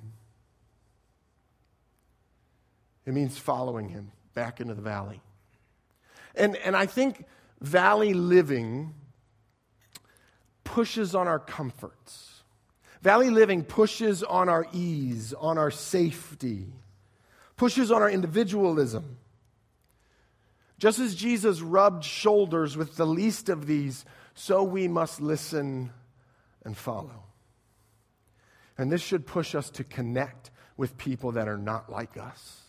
It 3.04 3.12
means 3.12 3.38
following 3.38 3.90
him 3.90 4.10
back 4.34 4.60
into 4.60 4.74
the 4.74 4.82
valley. 4.82 5.20
And, 6.34 6.56
and 6.56 6.74
I 6.74 6.86
think 6.86 7.24
valley 7.60 8.14
living 8.14 8.94
pushes 10.66 11.14
on 11.14 11.26
our 11.26 11.38
comforts. 11.38 12.42
Valley 13.00 13.30
living 13.30 13.62
pushes 13.62 14.22
on 14.22 14.50
our 14.50 14.66
ease, 14.72 15.32
on 15.32 15.56
our 15.56 15.70
safety, 15.70 16.66
pushes 17.56 17.90
on 17.90 18.02
our 18.02 18.10
individualism. 18.10 19.16
Just 20.78 20.98
as 20.98 21.14
Jesus 21.14 21.62
rubbed 21.62 22.04
shoulders 22.04 22.76
with 22.76 22.96
the 22.96 23.06
least 23.06 23.48
of 23.48 23.66
these, 23.66 24.04
so 24.34 24.62
we 24.62 24.88
must 24.88 25.20
listen 25.22 25.90
and 26.64 26.76
follow. 26.76 27.22
And 28.76 28.92
this 28.92 29.00
should 29.00 29.26
push 29.26 29.54
us 29.54 29.70
to 29.70 29.84
connect 29.84 30.50
with 30.76 30.98
people 30.98 31.32
that 31.32 31.48
are 31.48 31.56
not 31.56 31.90
like 31.90 32.18
us. 32.18 32.60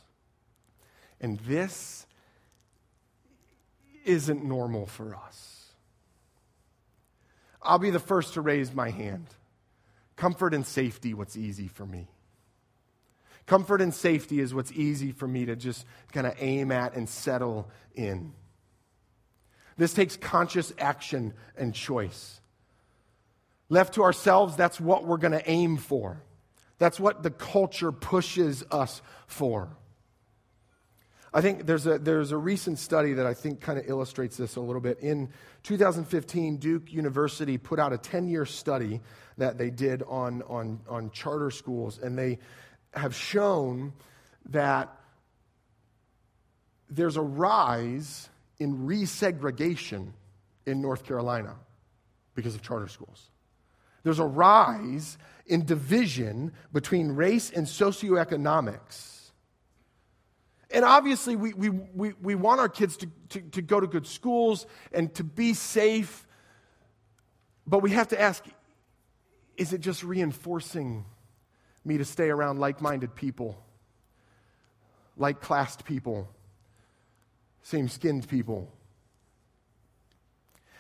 And 1.20 1.40
this 1.40 2.06
isn't 4.06 4.46
normal 4.46 4.86
for 4.86 5.16
us. 5.16 5.57
I'll 7.68 7.80
be 7.80 7.90
the 7.90 8.00
first 8.00 8.34
to 8.36 8.42
raise 8.42 8.74
my 8.74 8.90
hand. 8.90 9.28
Comfort 10.16 10.54
and 10.54 10.66
safety, 10.66 11.14
what's 11.14 11.38
easy 11.38 11.68
for 11.68 11.86
me. 11.86 12.08
Comfort 13.46 13.82
and 13.82 13.94
safety 13.94 14.40
is 14.40 14.54
what's 14.54 14.72
easy 14.72 15.12
for 15.12 15.28
me 15.28 15.46
to 15.46 15.56
just 15.56 15.86
kind 16.12 16.26
of 16.26 16.34
aim 16.40 16.72
at 16.72 16.96
and 16.96 17.08
settle 17.08 17.70
in. 17.94 18.34
This 19.78 19.94
takes 19.94 20.18
conscious 20.18 20.74
action 20.80 21.34
and 21.56 21.74
choice. 21.74 22.42
Left 23.70 23.94
to 23.94 24.04
ourselves, 24.04 24.56
that's 24.56 24.80
what 24.80 25.06
we're 25.06 25.18
going 25.18 25.34
to 25.34 25.50
aim 25.50 25.78
for. 25.78 26.22
That's 26.80 27.00
what 27.00 27.24
the 27.24 27.32
culture 27.32 27.92
pushes 27.92 28.64
us 28.72 29.02
for. 29.28 29.70
I 31.34 31.42
think 31.42 31.66
there's 31.66 31.86
a, 31.86 32.00
there's 32.00 32.32
a 32.32 32.38
recent 32.38 32.80
study 32.80 33.14
that 33.14 33.26
I 33.26 33.34
think 33.34 33.60
kind 33.60 33.78
of 33.78 33.90
illustrates 33.90 34.38
this 34.38 34.56
a 34.56 34.62
little 34.62 34.82
bit. 34.82 35.00
In 35.00 35.30
2015, 35.64 36.58
Duke 36.58 36.92
University 36.92 37.58
put 37.58 37.80
out 37.80 37.92
a 37.92 37.98
10 37.98 38.28
year 38.28 38.46
study 38.46 39.02
that 39.38 39.58
they 39.58 39.70
did 39.70 40.04
on, 40.04 40.42
on, 40.44 40.80
on 40.88 41.12
charter 41.12 41.52
schools, 41.52 42.00
and 42.00 42.18
they 42.18 42.40
have 42.94 43.14
shown 43.14 43.94
that 44.50 44.96
there's 46.90 47.18
a 47.18 47.22
rise 47.22 48.30
in 48.60 48.88
resegregation 48.88 50.12
in 50.66 50.82
North 50.82 51.06
Carolina 51.06 51.56
because 52.34 52.56
of 52.56 52.62
charter 52.62 52.88
schools. 52.88 53.30
There's 54.04 54.20
a 54.20 54.26
rise 54.26 55.18
in 55.46 55.66
division 55.66 56.54
between 56.72 57.12
race 57.12 57.50
and 57.50 57.68
socioeconomics 57.68 59.17
and 60.70 60.84
obviously, 60.84 61.36
we, 61.36 61.54
we, 61.54 61.70
we, 61.70 62.14
we 62.22 62.36
want 62.36 62.60
our 62.60 62.68
kids 62.68 62.98
to, 62.98 63.08
to, 63.30 63.42
to 63.42 63.62
go 63.62 63.80
to 63.80 63.88
good 63.88 64.06
schools 64.06 64.66
and 64.92 65.14
to 65.16 65.24
be 65.24 65.54
safe. 65.54 66.26
But 67.66 67.80
we 67.80 67.92
have 67.92 68.10
to 68.10 68.20
ask 68.20 68.44
is 69.56 69.74
it 69.74 69.82
just 69.82 70.04
reinforcing 70.04 71.04
me 71.84 71.98
to 71.98 72.06
stay 72.06 72.30
around 72.30 72.60
like 72.60 72.80
minded 72.80 73.16
people, 73.16 73.58
like 75.16 75.42
classed 75.42 75.84
people, 75.84 76.30
same 77.64 77.88
skinned 77.88 78.28
people? 78.28 78.72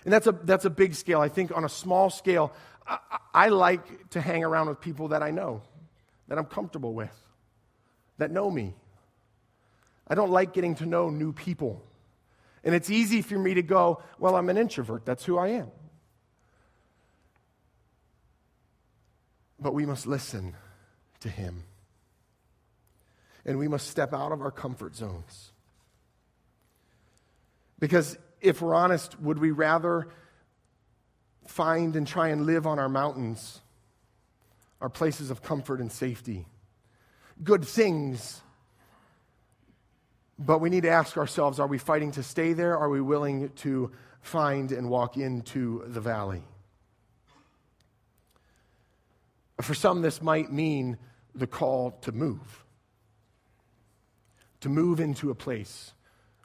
And 0.03 0.13
that's 0.13 0.27
a, 0.27 0.31
that's 0.31 0.65
a 0.65 0.69
big 0.69 0.93
scale. 0.93 1.19
I 1.19 1.27
think 1.27 1.55
on 1.55 1.65
a 1.65 1.69
small 1.69 2.09
scale, 2.09 2.53
I, 2.85 2.99
I 3.33 3.49
like 3.49 4.09
to 4.11 4.21
hang 4.21 4.43
around 4.43 4.67
with 4.67 4.79
people 4.79 5.07
that 5.09 5.23
I 5.23 5.31
know, 5.31 5.63
that 6.27 6.37
I'm 6.37 6.45
comfortable 6.45 6.93
with, 6.93 7.11
that 8.17 8.31
know 8.31 8.51
me. 8.51 8.75
I 10.07 10.15
don't 10.15 10.31
like 10.31 10.53
getting 10.53 10.75
to 10.75 10.85
know 10.85 11.09
new 11.09 11.33
people. 11.33 11.83
And 12.63 12.73
it's 12.73 12.89
easy 12.89 13.21
for 13.21 13.37
me 13.37 13.53
to 13.55 13.61
go, 13.61 14.01
well, 14.19 14.35
I'm 14.35 14.49
an 14.49 14.57
introvert. 14.57 15.05
That's 15.05 15.23
who 15.25 15.37
I 15.37 15.49
am. 15.49 15.71
But 19.59 19.73
we 19.73 19.85
must 19.85 20.07
listen 20.07 20.55
to 21.21 21.29
him. 21.29 21.63
And 23.45 23.57
we 23.57 23.67
must 23.67 23.89
step 23.89 24.13
out 24.13 24.31
of 24.31 24.41
our 24.41 24.51
comfort 24.51 24.95
zones. 24.95 25.51
Because 27.79 28.17
if 28.41 28.61
we're 28.61 28.75
honest, 28.75 29.19
would 29.19 29.39
we 29.39 29.51
rather 29.51 30.07
find 31.47 31.95
and 31.95 32.05
try 32.05 32.29
and 32.29 32.45
live 32.45 32.67
on 32.67 32.79
our 32.79 32.89
mountains, 32.89 33.61
our 34.81 34.89
places 34.89 35.31
of 35.31 35.41
comfort 35.41 35.79
and 35.79 35.91
safety? 35.91 36.47
Good 37.43 37.65
things 37.65 38.41
but 40.39 40.59
we 40.59 40.69
need 40.69 40.83
to 40.83 40.89
ask 40.89 41.17
ourselves 41.17 41.59
are 41.59 41.67
we 41.67 41.77
fighting 41.77 42.11
to 42.13 42.23
stay 42.23 42.53
there? 42.53 42.77
Are 42.77 42.89
we 42.89 43.01
willing 43.01 43.49
to 43.57 43.91
find 44.21 44.71
and 44.71 44.89
walk 44.89 45.17
into 45.17 45.83
the 45.87 46.01
valley? 46.01 46.43
For 49.61 49.73
some, 49.73 50.01
this 50.01 50.21
might 50.21 50.51
mean 50.51 50.97
the 51.33 51.47
call 51.47 51.91
to 52.01 52.11
move, 52.11 52.65
to 54.61 54.69
move 54.69 54.99
into 54.99 55.31
a 55.31 55.35
place 55.35 55.93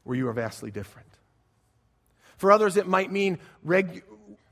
where 0.04 0.16
you 0.16 0.28
are 0.28 0.32
vastly 0.32 0.70
different. 0.70 1.08
For 2.38 2.50
others, 2.50 2.76
it 2.76 2.86
might 2.86 3.12
mean 3.12 3.38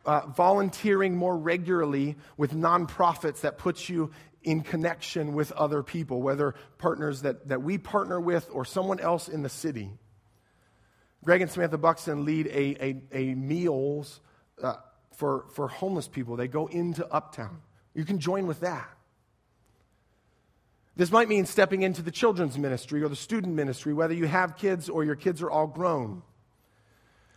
uh, 0.05 0.26
volunteering 0.26 1.16
more 1.16 1.37
regularly 1.37 2.16
with 2.37 2.53
nonprofits 2.53 3.40
that 3.40 3.59
puts 3.59 3.88
you 3.88 4.11
in 4.42 4.62
connection 4.62 5.35
with 5.35 5.53
other 5.53 5.83
people, 5.83 6.22
whether 6.22 6.55
partners 6.79 7.22
that, 7.22 7.48
that 7.48 7.62
we 7.62 7.79
partner 7.79 8.20
with 8.20 8.48
or 8.53 8.64
someone 8.64 9.00
else 9.00 9.29
in 9.29 9.42
the 9.42 9.48
city. 9.48 9.90
Greg 11.22 11.42
and 11.42 11.50
Samantha 11.50 11.76
Buxton 11.76 12.24
lead 12.24 12.46
a, 12.46 12.85
a, 12.85 13.03
a 13.12 13.35
meals 13.35 14.20
uh, 14.62 14.74
for, 15.16 15.44
for 15.53 15.68
homeless 15.68 16.09
people. 16.09 16.37
They 16.37 16.48
go 16.48 16.66
into 16.66 17.07
Uptown. 17.12 17.61
You 17.94 18.05
can 18.05 18.18
join 18.18 18.46
with 18.46 18.61
that. 18.61 18.88
This 20.96 21.11
might 21.11 21.29
mean 21.29 21.46
stepping 21.46 21.83
into 21.83 22.03
the 22.03 22.11
children's 22.11 22.59
ministry 22.59 23.03
or 23.03 23.09
the 23.09 23.16
student 23.16 23.55
ministry, 23.55 23.92
whether 23.94 24.14
you 24.14 24.26
have 24.26 24.57
kids 24.57 24.88
or 24.88 25.05
your 25.05 25.16
kids 25.16 25.42
are 25.42 25.50
all 25.50 25.66
grown. 25.66 26.22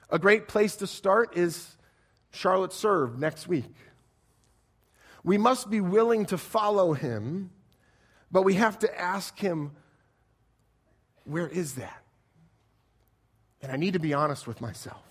A 0.09 0.19
great 0.19 0.47
place 0.47 0.77
to 0.77 0.87
start 0.87 1.37
is 1.37 1.75
Charlotte 2.31 2.73
Serve 2.73 3.19
next 3.19 3.47
week. 3.47 3.73
We 5.23 5.37
must 5.37 5.69
be 5.69 5.79
willing 5.79 6.25
to 6.27 6.37
follow 6.37 6.93
him, 6.93 7.51
but 8.31 8.41
we 8.43 8.55
have 8.55 8.79
to 8.79 8.99
ask 8.99 9.37
him, 9.37 9.71
where 11.25 11.47
is 11.47 11.75
that? 11.75 12.03
And 13.61 13.71
I 13.71 13.77
need 13.77 13.93
to 13.93 13.99
be 13.99 14.13
honest 14.13 14.45
with 14.45 14.59
myself. 14.59 15.01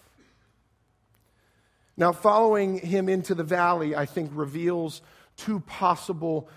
Now, 1.97 2.13
following 2.13 2.79
him 2.79 3.09
into 3.09 3.35
the 3.35 3.45
valley, 3.45 3.95
I 3.95 4.07
think, 4.07 4.31
reveals 4.35 5.01
two 5.37 5.61
possible, 5.61 6.49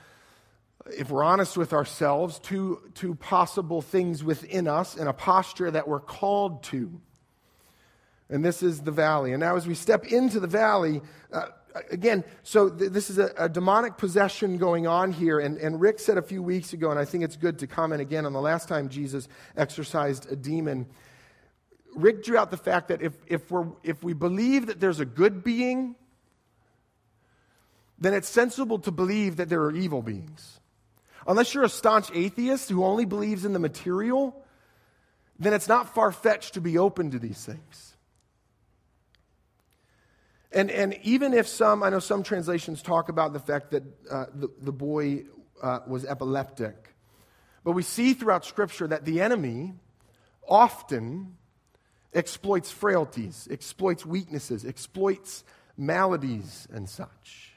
if 0.98 1.10
we're 1.10 1.24
honest 1.24 1.56
with 1.56 1.72
ourselves, 1.72 2.40
two, 2.40 2.82
two 2.94 3.16
possible 3.16 3.82
things 3.82 4.24
within 4.24 4.68
us 4.68 4.96
and 4.98 5.08
a 5.08 5.14
posture 5.14 5.72
that 5.72 5.88
we're 5.88 6.00
called 6.02 6.64
to. 6.64 7.00
And 8.30 8.44
this 8.44 8.64
is 8.64 8.82
the 8.82 8.92
valley. 8.92 9.32
And 9.34 9.40
now, 9.40 9.56
as 9.56 9.68
we 9.68 9.76
step 9.76 10.06
into 10.06 10.40
the 10.40 10.48
valley, 10.48 11.02
uh, 11.32 11.48
again, 11.92 12.24
so 12.44 12.70
th- 12.70 12.92
this 12.92 13.10
is 13.10 13.18
a, 13.18 13.34
a, 13.38 13.50
demonic 13.50 13.98
possession 13.98 14.58
going 14.58 14.88
on 14.88 15.12
here. 15.12 15.40
And, 15.40 15.58
and 15.58 15.80
Rick 15.80 16.00
said 16.00 16.18
a 16.18 16.22
few 16.22 16.42
weeks 16.42 16.74
ago, 16.74 16.90
and 16.90 17.00
I 17.00 17.06
think 17.06 17.24
it's 17.24 17.36
good 17.36 17.60
to 17.60 17.68
comment 17.68 18.02
again 18.02 18.26
on 18.26 18.34
the 18.34 18.42
last 18.42 18.68
time 18.68 18.90
Jesus 18.90 19.28
exorcised 19.56 20.32
a 20.32 20.36
demon. 20.36 20.88
Rick 21.96 22.24
drew 22.24 22.38
out 22.38 22.52
the 22.52 22.58
fact 22.58 22.90
that 22.90 23.02
if, 23.02 23.14
if, 23.28 23.50
we're, 23.52 23.68
if 23.84 24.04
we 24.04 24.14
believe 24.14 24.68
that 24.68 24.80
there's 24.80 25.00
a 25.00 25.06
good 25.06 25.44
being, 25.44 25.96
then 28.00 28.14
it's 28.14 28.30
sensible 28.30 28.80
to 28.80 28.92
believe 28.92 29.38
that 29.38 29.50
there 29.50 29.62
are 29.62 29.72
evil 29.72 30.02
beings. 30.02 30.60
Unless 31.28 31.54
you're 31.54 31.64
a 31.64 31.70
staunch 31.70 32.12
atheist 32.14 32.70
who 32.70 32.84
only 32.84 33.06
believes 33.06 33.46
in 33.46 33.54
the 33.54 33.60
material, 33.60 34.36
then 35.40 35.54
it's 35.54 35.68
not 35.68 35.94
far 35.96 36.12
fetched 36.12 36.54
to 36.54 36.62
be 36.62 36.78
open 36.78 37.12
to 37.12 37.20
these 37.20 37.44
things. 37.44 37.95
And, 40.56 40.72
and 40.72 40.98
even 41.04 41.34
if 41.34 41.50
some, 41.50 41.84
I 41.84 41.90
know 41.90 42.00
some 42.00 42.24
translations 42.24 42.82
talk 42.82 43.10
about 43.10 43.34
the 43.34 43.40
fact 43.40 43.72
that 43.72 43.84
uh, 44.10 44.26
the, 44.34 44.48
the 44.62 44.72
boy 44.72 45.26
uh, 45.62 45.80
was 45.86 46.06
epileptic, 46.06 46.96
but 47.66 47.74
we 47.74 47.84
see 47.84 48.14
throughout 48.14 48.46
Scripture 48.46 48.88
that 48.88 49.04
the 49.04 49.20
enemy 49.20 49.74
often 50.48 51.36
exploits 52.14 52.72
frailties, 52.72 53.50
exploits 53.52 54.06
weaknesses, 54.06 54.64
exploits 54.64 55.44
maladies, 55.76 56.70
and 56.72 56.88
such. 56.88 57.52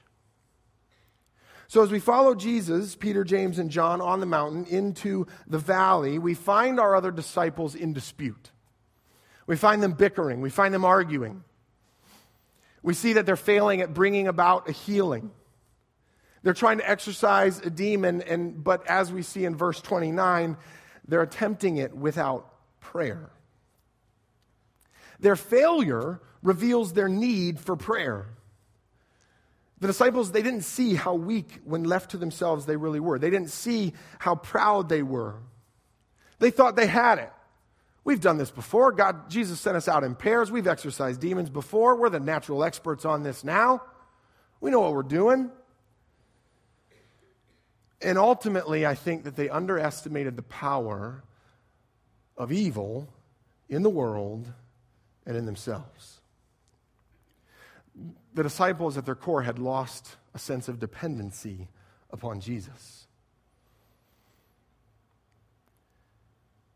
So, 1.68 1.82
as 1.82 1.92
we 1.92 2.00
follow 2.00 2.34
Jesus, 2.34 2.96
Peter, 2.96 3.22
James, 3.22 3.60
and 3.60 3.70
John 3.70 4.00
on 4.00 4.18
the 4.18 4.26
mountain 4.26 4.64
into 4.64 5.28
the 5.46 5.58
valley, 5.58 6.18
we 6.18 6.34
find 6.34 6.80
our 6.80 6.96
other 6.96 7.12
disciples 7.12 7.76
in 7.76 7.92
dispute. 7.92 8.50
We 9.46 9.54
find 9.56 9.82
them 9.82 9.92
bickering, 9.92 10.40
we 10.40 10.50
find 10.50 10.74
them 10.74 10.84
arguing. 10.84 11.44
We 12.88 12.94
see 12.94 13.12
that 13.12 13.26
they're 13.26 13.36
failing 13.36 13.82
at 13.82 13.92
bringing 13.92 14.28
about 14.28 14.66
a 14.70 14.72
healing. 14.72 15.30
They're 16.42 16.54
trying 16.54 16.78
to 16.78 16.88
exorcise 16.88 17.58
a 17.58 17.68
demon, 17.68 18.22
and, 18.22 18.64
but 18.64 18.86
as 18.86 19.12
we 19.12 19.20
see 19.20 19.44
in 19.44 19.56
verse 19.56 19.82
29, 19.82 20.56
they're 21.06 21.20
attempting 21.20 21.76
it 21.76 21.94
without 21.94 22.50
prayer. 22.80 23.28
Their 25.20 25.36
failure 25.36 26.22
reveals 26.42 26.94
their 26.94 27.10
need 27.10 27.60
for 27.60 27.76
prayer. 27.76 28.28
The 29.80 29.88
disciples, 29.88 30.32
they 30.32 30.40
didn't 30.40 30.62
see 30.62 30.94
how 30.94 31.12
weak, 31.12 31.60
when 31.64 31.84
left 31.84 32.12
to 32.12 32.16
themselves, 32.16 32.64
they 32.64 32.76
really 32.76 33.00
were. 33.00 33.18
They 33.18 33.28
didn't 33.28 33.50
see 33.50 33.92
how 34.18 34.34
proud 34.34 34.88
they 34.88 35.02
were. 35.02 35.34
They 36.38 36.50
thought 36.50 36.74
they 36.74 36.86
had 36.86 37.18
it. 37.18 37.32
We've 38.08 38.18
done 38.18 38.38
this 38.38 38.50
before. 38.50 38.90
God, 38.92 39.28
Jesus 39.28 39.60
sent 39.60 39.76
us 39.76 39.86
out 39.86 40.02
in 40.02 40.14
pairs. 40.14 40.50
We've 40.50 40.66
exorcised 40.66 41.20
demons 41.20 41.50
before. 41.50 41.94
We're 41.94 42.08
the 42.08 42.18
natural 42.18 42.64
experts 42.64 43.04
on 43.04 43.22
this 43.22 43.44
now. 43.44 43.82
We 44.62 44.70
know 44.70 44.80
what 44.80 44.94
we're 44.94 45.02
doing. 45.02 45.50
And 48.00 48.16
ultimately, 48.16 48.86
I 48.86 48.94
think 48.94 49.24
that 49.24 49.36
they 49.36 49.50
underestimated 49.50 50.36
the 50.36 50.42
power 50.42 51.22
of 52.38 52.50
evil 52.50 53.12
in 53.68 53.82
the 53.82 53.90
world 53.90 54.50
and 55.26 55.36
in 55.36 55.44
themselves. 55.44 56.22
The 58.32 58.42
disciples, 58.42 58.96
at 58.96 59.04
their 59.04 59.16
core, 59.16 59.42
had 59.42 59.58
lost 59.58 60.16
a 60.32 60.38
sense 60.38 60.66
of 60.66 60.80
dependency 60.80 61.68
upon 62.10 62.40
Jesus. 62.40 63.06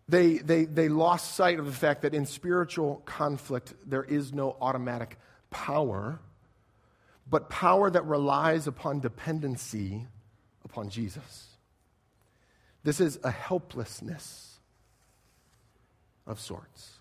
They, 0.09 0.39
they, 0.39 0.65
they 0.65 0.89
lost 0.89 1.35
sight 1.35 1.59
of 1.59 1.67
the 1.67 1.73
fact 1.73 2.03
that 2.03 2.15
in 2.15 2.27
spiritual 2.27 3.03
conflict, 3.05 3.75
there 3.87 4.03
is 4.03 4.33
no 4.33 4.57
automatic 4.61 5.17
power, 5.51 6.21
but 7.31 7.49
power 7.49 7.89
that 7.91 8.05
relies 8.05 8.67
upon 8.67 9.01
dependency 9.01 10.07
upon 10.65 10.89
Jesus. 10.89 11.49
This 12.85 13.01
is 13.01 13.19
a 13.23 13.31
helplessness 13.31 14.59
of 16.27 16.41
sorts. 16.41 16.99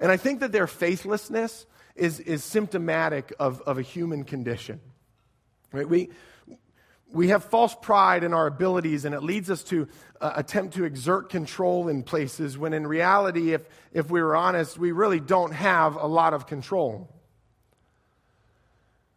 And 0.00 0.12
I 0.12 0.16
think 0.16 0.40
that 0.40 0.52
their 0.52 0.66
faithlessness 0.66 1.66
is, 1.94 2.20
is 2.20 2.44
symptomatic 2.44 3.32
of, 3.38 3.62
of 3.62 3.78
a 3.78 3.82
human 3.82 4.24
condition. 4.24 4.80
Right? 5.72 5.88
We, 5.88 6.10
we 7.12 7.28
have 7.28 7.44
false 7.44 7.74
pride 7.74 8.24
in 8.24 8.34
our 8.34 8.46
abilities, 8.46 9.04
and 9.04 9.14
it 9.14 9.22
leads 9.22 9.50
us 9.50 9.62
to 9.64 9.88
uh, 10.20 10.32
attempt 10.36 10.74
to 10.74 10.84
exert 10.84 11.30
control 11.30 11.88
in 11.88 12.02
places 12.02 12.58
when, 12.58 12.72
in 12.72 12.86
reality, 12.86 13.52
if, 13.52 13.62
if 13.92 14.10
we 14.10 14.20
were 14.20 14.36
honest, 14.36 14.78
we 14.78 14.92
really 14.92 15.20
don't 15.20 15.52
have 15.52 15.96
a 15.96 16.06
lot 16.06 16.34
of 16.34 16.46
control. 16.46 17.08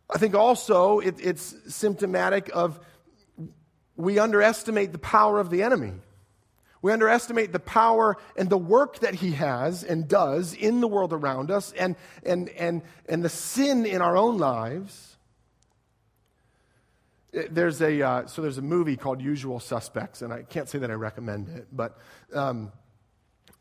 I 0.10 0.17
think 0.17 0.36
also 0.36 0.99
it, 0.99 1.15
it's 1.19 1.56
symptomatic 1.67 2.49
of 2.54 2.80
we 3.95 4.17
underestimate 4.17 4.91
the 4.91 4.99
power 4.99 5.39
of 5.39 5.49
the 5.49 5.62
enemy. 5.62 5.93
We 6.82 6.93
underestimate 6.93 7.52
the 7.52 7.60
power 7.60 8.17
and 8.38 8.49
the 8.49 8.58
work 8.58 8.99
that 8.99 9.13
he 9.13 9.32
has 9.32 9.84
and 9.84 10.08
does 10.08 10.54
in 10.54 10.80
the 10.80 10.88
world 10.88 11.12
around 11.12 11.52
us 11.52 11.73
and, 11.73 11.97
and, 12.23 12.47
and, 12.49 12.82
and 13.10 13.23
the 13.23 13.30
sin 13.30 13.86
in 13.86 14.02
our 14.02 14.15
own 14.15 14.38
lives 14.38 15.17
there's 17.32 17.82
a 17.82 18.02
uh, 18.02 18.28
so 18.28 18.42
there's 18.42 18.58
a 18.58 18.63
movie 18.63 18.98
called 18.98 19.22
Usual 19.22 19.60
Suspects, 19.60 20.22
and 20.22 20.34
I 20.34 20.44
can't 20.44 20.68
say 20.68 20.80
that 20.80 20.89
I 20.89 20.96
recommend 20.96 21.50
it, 21.50 21.68
but 21.72 21.98
um, 22.34 22.72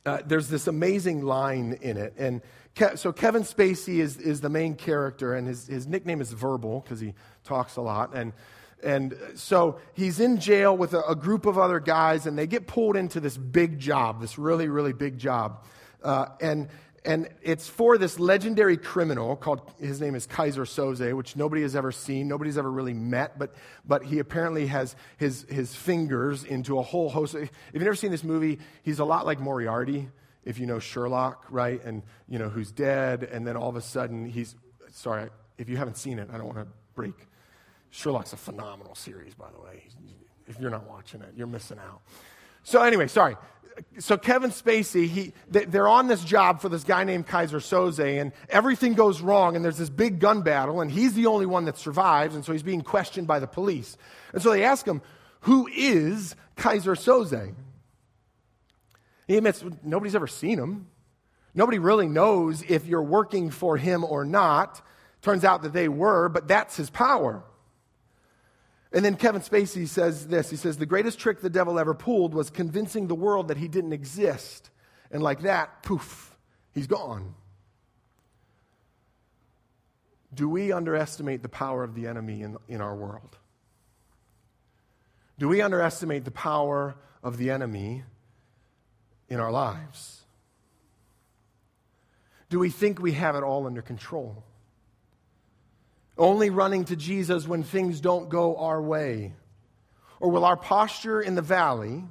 uh, 0.06 0.18
there's 0.24 0.48
this 0.48 0.66
amazing 0.66 1.22
line 1.22 1.78
in 1.82 1.96
it, 1.96 2.14
and 2.16 2.40
Ke- 2.78 2.96
so 2.96 3.12
Kevin 3.12 3.42
Spacey 3.42 3.98
is 3.98 4.16
is 4.16 4.40
the 4.40 4.48
main 4.48 4.74
character, 4.74 5.34
and 5.34 5.46
his 5.46 5.66
his 5.66 5.86
nickname 5.86 6.20
is 6.20 6.32
Verbal 6.32 6.80
because 6.80 7.00
he 7.00 7.14
talks 7.44 7.76
a 7.76 7.80
lot, 7.80 8.14
and 8.14 8.32
and 8.82 9.16
so 9.34 9.80
he's 9.94 10.20
in 10.20 10.38
jail 10.38 10.76
with 10.76 10.94
a, 10.94 11.02
a, 11.02 11.16
group 11.16 11.44
of 11.44 11.58
other 11.58 11.80
guys, 11.80 12.26
and 12.26 12.38
they 12.38 12.46
get 12.46 12.68
pulled 12.68 12.96
into 12.96 13.18
this 13.18 13.36
big 13.36 13.80
job, 13.80 14.20
this 14.20 14.38
really 14.38 14.68
really 14.68 14.92
big 14.92 15.18
job, 15.18 15.64
uh, 16.04 16.26
and 16.40 16.68
and 17.08 17.26
it's 17.40 17.66
for 17.66 17.96
this 17.96 18.20
legendary 18.20 18.76
criminal 18.76 19.34
called, 19.34 19.62
his 19.80 19.98
name 19.98 20.14
is 20.14 20.26
Keyser 20.26 20.66
Söze, 20.66 21.16
which 21.16 21.36
nobody 21.36 21.62
has 21.62 21.74
ever 21.74 21.90
seen, 21.90 22.28
nobody's 22.28 22.58
ever 22.58 22.70
really 22.70 22.92
met, 22.92 23.38
but, 23.38 23.54
but 23.86 24.04
he 24.04 24.18
apparently 24.18 24.66
has 24.66 24.94
his, 25.16 25.46
his 25.48 25.74
fingers 25.74 26.44
into 26.44 26.78
a 26.78 26.82
whole 26.82 27.08
host. 27.08 27.34
Of, 27.34 27.44
if 27.44 27.50
you've 27.72 27.82
never 27.82 27.94
seen 27.94 28.10
this 28.10 28.22
movie, 28.22 28.58
he's 28.82 28.98
a 28.98 29.06
lot 29.06 29.24
like 29.24 29.40
Moriarty, 29.40 30.10
if 30.44 30.58
you 30.58 30.66
know 30.66 30.78
Sherlock, 30.78 31.46
right? 31.48 31.82
And, 31.82 32.02
you 32.28 32.38
know, 32.38 32.50
who's 32.50 32.70
dead, 32.70 33.22
and 33.24 33.46
then 33.46 33.56
all 33.56 33.70
of 33.70 33.76
a 33.76 33.80
sudden 33.80 34.26
he's, 34.26 34.54
sorry, 34.92 35.30
if 35.56 35.70
you 35.70 35.78
haven't 35.78 35.96
seen 35.96 36.18
it, 36.18 36.28
I 36.30 36.36
don't 36.36 36.46
want 36.46 36.58
to 36.58 36.66
break. 36.94 37.14
Sherlock's 37.88 38.34
a 38.34 38.36
phenomenal 38.36 38.94
series, 38.94 39.32
by 39.32 39.50
the 39.50 39.62
way. 39.62 39.82
If 40.46 40.60
you're 40.60 40.68
not 40.68 40.86
watching 40.86 41.22
it, 41.22 41.32
you're 41.34 41.46
missing 41.46 41.78
out. 41.78 42.02
So, 42.64 42.82
anyway, 42.82 43.06
sorry 43.06 43.36
so 43.98 44.16
Kevin 44.16 44.50
Spacey, 44.50 45.08
he, 45.08 45.32
they're 45.48 45.88
on 45.88 46.08
this 46.08 46.24
job 46.24 46.60
for 46.60 46.68
this 46.68 46.84
guy 46.84 47.04
named 47.04 47.26
Keyser 47.26 47.60
Söze, 47.60 48.20
and 48.20 48.32
everything 48.48 48.94
goes 48.94 49.20
wrong, 49.20 49.56
and 49.56 49.64
there's 49.64 49.78
this 49.78 49.90
big 49.90 50.20
gun 50.20 50.42
battle, 50.42 50.80
and 50.80 50.90
he's 50.90 51.14
the 51.14 51.26
only 51.26 51.46
one 51.46 51.64
that 51.66 51.78
survives, 51.78 52.34
and 52.34 52.44
so 52.44 52.52
he's 52.52 52.62
being 52.62 52.82
questioned 52.82 53.26
by 53.26 53.38
the 53.38 53.46
police. 53.46 53.96
And 54.32 54.42
so 54.42 54.50
they 54.50 54.64
ask 54.64 54.86
him, 54.86 55.02
Who 55.40 55.68
is 55.68 56.34
Keyser 56.56 56.96
Söze? 56.96 57.54
He 59.26 59.36
admits, 59.36 59.64
Nobody's 59.82 60.14
ever 60.14 60.26
seen 60.26 60.58
him. 60.58 60.88
Nobody 61.54 61.78
really 61.78 62.08
knows 62.08 62.62
if 62.68 62.86
you're 62.86 63.02
working 63.02 63.50
for 63.50 63.76
him 63.76 64.04
or 64.04 64.24
not. 64.24 64.80
Turns 65.22 65.44
out 65.44 65.62
that 65.62 65.72
they 65.72 65.88
were, 65.88 66.28
but 66.28 66.46
that's 66.46 66.76
his 66.76 66.90
power. 66.90 67.42
And 68.92 69.04
then 69.04 69.16
Kevin 69.16 69.42
Spacey 69.42 69.86
says 69.86 70.26
this 70.28 70.50
He 70.50 70.56
says, 70.56 70.78
The 70.78 70.86
greatest 70.86 71.18
trick 71.18 71.40
the 71.40 71.50
devil 71.50 71.78
ever 71.78 71.94
pulled 71.94 72.34
was 72.34 72.50
convincing 72.50 73.06
the 73.06 73.14
world 73.14 73.48
that 73.48 73.56
he 73.56 73.68
didn't 73.68 73.92
exist. 73.92 74.70
And 75.10 75.22
like 75.22 75.40
that, 75.42 75.82
poof, 75.82 76.36
he's 76.72 76.86
gone. 76.86 77.34
Do 80.34 80.48
we 80.48 80.72
underestimate 80.72 81.42
the 81.42 81.48
power 81.48 81.82
of 81.82 81.94
the 81.94 82.06
enemy 82.06 82.42
in, 82.42 82.56
in 82.68 82.80
our 82.80 82.94
world? 82.94 83.36
Do 85.38 85.48
we 85.48 85.62
underestimate 85.62 86.24
the 86.24 86.30
power 86.30 86.96
of 87.22 87.38
the 87.38 87.50
enemy 87.50 88.04
in 89.28 89.40
our 89.40 89.52
lives? 89.52 90.22
Do 92.50 92.58
we 92.58 92.70
think 92.70 93.00
we 93.00 93.12
have 93.12 93.36
it 93.36 93.42
all 93.42 93.66
under 93.66 93.82
control? 93.82 94.44
Only 96.18 96.50
running 96.50 96.84
to 96.86 96.96
Jesus 96.96 97.46
when 97.46 97.62
things 97.62 98.00
don't 98.00 98.28
go 98.28 98.56
our 98.56 98.82
way? 98.82 99.34
Or 100.20 100.30
will 100.30 100.44
our 100.44 100.56
posture 100.56 101.20
in 101.20 101.36
the 101.36 101.42
valley, 101.42 102.02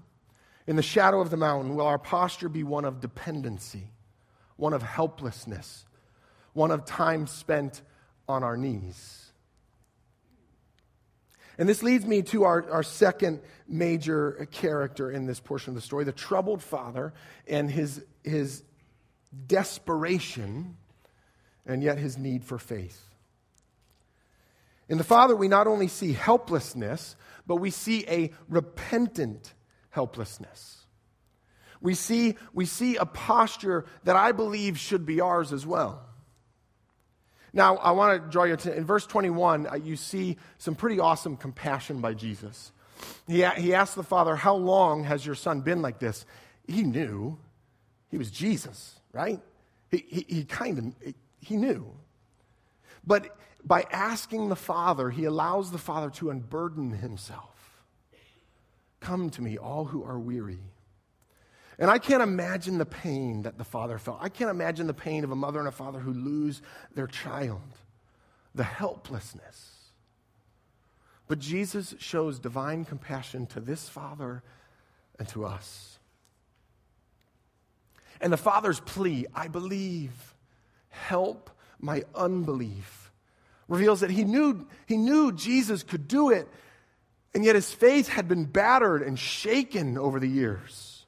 in 0.65 0.77
the 0.77 0.81
shadow 0.81 1.19
of 1.19 1.29
the 1.29 1.37
mountain, 1.37 1.75
will 1.75 1.85
our 1.85 1.99
posture 1.99 2.47
be 2.47 2.63
one 2.63 2.85
of 2.85 3.01
dependency, 3.01 3.89
one 4.55 4.73
of 4.73 4.81
helplessness, 4.81 5.85
one 6.53 6.71
of 6.71 6.85
time 6.85 7.27
spent 7.27 7.81
on 8.29 8.43
our 8.43 8.55
knees? 8.55 9.31
And 11.57 11.67
this 11.67 11.81
leads 11.81 12.05
me 12.05 12.21
to 12.23 12.43
our, 12.43 12.69
our 12.69 12.83
second 12.83 13.41
major 13.67 14.47
character 14.51 15.11
in 15.11 15.25
this 15.25 15.39
portion 15.39 15.71
of 15.71 15.75
the 15.75 15.81
story 15.81 16.05
the 16.05 16.11
troubled 16.11 16.61
father 16.61 17.13
and 17.47 17.69
his, 17.69 18.03
his 18.23 18.63
desperation 19.47 20.77
and 21.65 21.83
yet 21.83 21.97
his 21.97 22.17
need 22.17 22.45
for 22.45 22.57
faith. 22.57 23.03
In 24.89 24.97
the 24.97 25.03
Father, 25.03 25.35
we 25.35 25.47
not 25.47 25.67
only 25.67 25.87
see 25.87 26.13
helplessness, 26.13 27.15
but 27.45 27.57
we 27.57 27.71
see 27.71 28.05
a 28.07 28.31
repentant 28.47 29.53
helplessness. 29.89 30.85
We 31.81 31.93
see, 31.93 32.35
we 32.53 32.65
see 32.65 32.95
a 32.95 33.05
posture 33.05 33.85
that 34.03 34.15
I 34.15 34.31
believe 34.31 34.79
should 34.79 35.05
be 35.05 35.21
ours 35.21 35.53
as 35.53 35.65
well. 35.65 36.03
Now, 37.53 37.77
I 37.77 37.91
want 37.91 38.23
to 38.23 38.29
draw 38.29 38.43
your 38.43 38.55
attention. 38.55 38.79
In 38.79 38.85
verse 38.85 39.05
21, 39.05 39.67
uh, 39.67 39.75
you 39.75 39.95
see 39.95 40.37
some 40.57 40.75
pretty 40.75 40.99
awesome 40.99 41.37
compassion 41.37 42.01
by 42.01 42.13
Jesus. 42.13 42.71
He, 43.27 43.45
he 43.57 43.73
asked 43.73 43.95
the 43.95 44.03
Father, 44.03 44.35
How 44.35 44.55
long 44.55 45.03
has 45.03 45.25
your 45.25 45.35
son 45.35 45.61
been 45.61 45.81
like 45.81 45.99
this? 45.99 46.25
He 46.67 46.83
knew. 46.83 47.37
He 48.09 48.17
was 48.17 48.31
Jesus, 48.31 48.99
right? 49.11 49.39
He, 49.89 50.05
he, 50.07 50.25
he 50.27 50.43
kind 50.45 50.77
of, 50.77 51.13
he 51.39 51.57
knew. 51.57 51.91
But 53.05 53.37
by 53.67 53.85
asking 53.91 54.49
the 54.49 54.55
Father, 54.55 55.09
he 55.09 55.25
allows 55.25 55.71
the 55.71 55.77
Father 55.77 56.09
to 56.11 56.29
unburden 56.29 56.91
himself. 56.91 57.83
Come 58.99 59.29
to 59.31 59.41
me, 59.41 59.57
all 59.57 59.85
who 59.85 60.03
are 60.03 60.17
weary. 60.17 60.59
And 61.79 61.91
I 61.91 61.99
can't 61.99 62.23
imagine 62.23 62.77
the 62.77 62.85
pain 62.85 63.43
that 63.43 63.57
the 63.57 63.63
father 63.63 63.99
felt. 63.99 64.17
I 64.19 64.29
can't 64.29 64.49
imagine 64.49 64.87
the 64.87 64.93
pain 64.93 65.23
of 65.23 65.31
a 65.31 65.35
mother 65.35 65.59
and 65.59 65.67
a 65.67 65.71
father 65.71 65.99
who 65.99 66.11
lose 66.11 66.61
their 66.95 67.05
child, 67.05 67.61
the 68.55 68.63
helplessness. 68.63 69.73
But 71.27 71.39
Jesus 71.39 71.93
shows 71.99 72.39
divine 72.39 72.85
compassion 72.85 73.45
to 73.47 73.59
this 73.59 73.87
father 73.87 74.41
and 75.19 75.27
to 75.29 75.45
us. 75.45 75.99
And 78.19 78.33
the 78.33 78.37
father's 78.37 78.79
plea, 78.79 79.27
I 79.35 79.47
believe, 79.47 80.33
help 80.89 81.51
my 81.79 82.03
unbelief 82.15 83.06
reveals 83.67 83.99
that 83.99 84.09
he 84.09 84.23
knew, 84.23 84.65
he 84.85 84.97
knew 84.97 85.31
Jesus 85.31 85.83
could 85.83 86.07
do 86.07 86.29
it, 86.29 86.47
and 87.33 87.43
yet 87.43 87.55
his 87.55 87.71
faith 87.71 88.07
had 88.07 88.27
been 88.27 88.45
battered 88.45 89.01
and 89.01 89.19
shaken 89.19 89.97
over 89.97 90.19
the 90.19 90.27
years. 90.27 91.05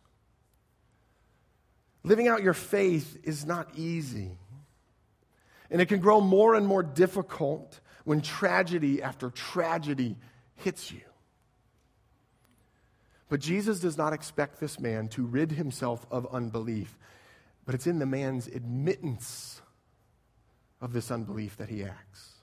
Living 2.03 2.27
out 2.27 2.43
your 2.43 2.53
faith 2.53 3.17
is 3.23 3.45
not 3.45 3.69
easy. 3.75 4.37
And 5.71 5.81
it 5.81 5.87
can 5.87 5.99
grow 5.99 6.21
more 6.21 6.55
and 6.55 6.65
more 6.65 6.83
difficult 6.83 7.79
when 8.03 8.21
tragedy 8.21 9.01
after 9.03 9.29
tragedy 9.29 10.17
hits 10.55 10.91
you. 10.91 11.01
But 13.29 13.39
Jesus 13.39 13.79
does 13.79 13.97
not 13.97 14.13
expect 14.13 14.59
this 14.59 14.79
man 14.79 15.07
to 15.09 15.23
rid 15.23 15.51
himself 15.51 16.05
of 16.09 16.27
unbelief, 16.33 16.97
but 17.65 17.75
it's 17.75 17.85
in 17.85 17.99
the 17.99 18.07
man's 18.07 18.47
admittance 18.47 19.61
of 20.81 20.93
this 20.93 21.11
unbelief 21.11 21.57
that 21.57 21.69
he 21.69 21.83
acts 21.83 22.38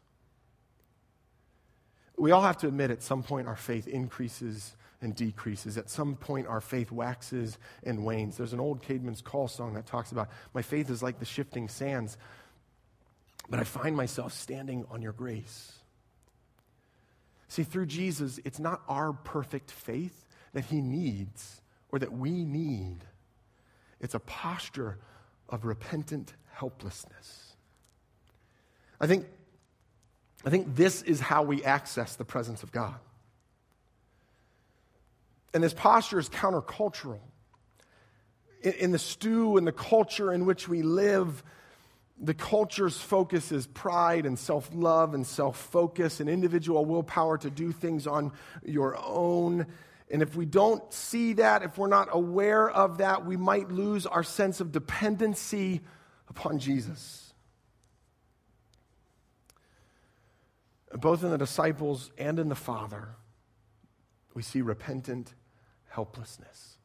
we 2.16 2.31
all 2.31 2.42
have 2.42 2.59
to 2.59 2.68
admit 2.68 2.90
at 2.90 3.02
some 3.02 3.22
point 3.22 3.46
our 3.46 3.57
faith 3.57 3.87
increases 3.87 4.76
and 5.00 5.14
decreases. 5.14 5.76
At 5.76 5.90
some 5.90 6.16
point, 6.16 6.46
our 6.46 6.61
faith 6.61 6.90
waxes 6.90 7.59
and 7.85 8.05
wanes. 8.05 8.37
There's 8.37 8.52
an 8.52 8.61
old 8.61 8.83
Caedmon's 8.83 9.20
Call 9.20 9.48
song 9.48 9.74
that 9.74 9.87
talks 9.87 10.12
about 10.12 10.31
my 10.55 10.62
faith 10.62 10.90
is 10.90 11.02
like 11.02 11.18
the 11.18 11.24
shifting 11.24 11.68
sands, 11.68 12.16
but 13.48 13.61
I 13.61 13.64
find 13.64 13.96
myself 13.96 14.33
standing 14.33 14.87
on 14.90 15.02
your 15.02 15.12
grace. 15.12 15.72
See, 17.48 17.62
through 17.62 17.87
Jesus, 17.87 18.40
it's 18.44 18.59
not 18.59 18.83
our 18.88 19.12
perfect 19.12 19.70
faith 19.70 20.24
that 20.52 20.64
he 20.64 20.81
needs 20.81 21.61
or 21.90 21.98
that 21.98 22.12
we 22.12 22.44
need, 22.44 22.98
it's 24.00 24.14
a 24.14 24.20
posture 24.20 24.98
of 25.48 25.64
repentant 25.64 26.35
helplessness. 26.52 27.55
I 29.00 29.07
think 29.07 29.26
I 30.46 30.50
think 30.50 30.76
this 30.76 31.02
is 31.02 31.18
how 31.18 31.42
we 31.42 31.64
access 31.64 32.14
the 32.14 32.24
presence 32.24 32.62
of 32.62 32.70
God. 32.70 32.94
And 35.52 35.64
this 35.64 35.74
posture 35.74 36.20
is 36.20 36.28
countercultural. 36.28 37.18
In, 38.62 38.72
in 38.74 38.90
the 38.92 38.98
stew 38.98 39.56
and 39.56 39.66
the 39.66 39.72
culture 39.72 40.32
in 40.32 40.46
which 40.46 40.68
we 40.68 40.82
live, 40.82 41.42
the 42.20 42.32
culture's 42.32 42.96
focus 42.96 43.50
is 43.50 43.66
pride 43.66 44.24
and 44.24 44.38
self 44.38 44.70
love 44.72 45.14
and 45.14 45.26
self 45.26 45.59
focus 45.59 46.20
and 46.20 46.30
individual 46.30 46.85
willpower 46.85 47.38
to 47.38 47.50
do 47.50 47.72
things 47.72 48.06
on 48.06 48.32
your 48.64 48.96
own. 49.04 49.66
And 50.12 50.22
if 50.22 50.37
we 50.37 50.46
don't 50.46 50.92
see 50.92 51.32
that, 51.35 51.64
if 51.64 51.76
we're 51.76 51.88
not 51.88 52.09
aware 52.12 52.70
of 52.70 52.98
that, 52.98 53.26
we 53.26 53.37
might 53.37 53.72
lose 53.72 54.06
our 54.06 54.22
sense 54.22 54.61
of 54.61 54.70
dependency 54.70 55.80
upon 56.28 56.61
Jesus. 56.61 57.25
Both 61.00 61.22
in 61.22 61.30
the 61.30 61.38
disciples 61.38 62.11
and 62.18 62.38
in 62.38 62.48
the 62.48 62.54
Father, 62.54 63.16
we 64.35 64.42
see 64.42 64.62
repentant 64.62 65.35
helplessness. 65.88 66.78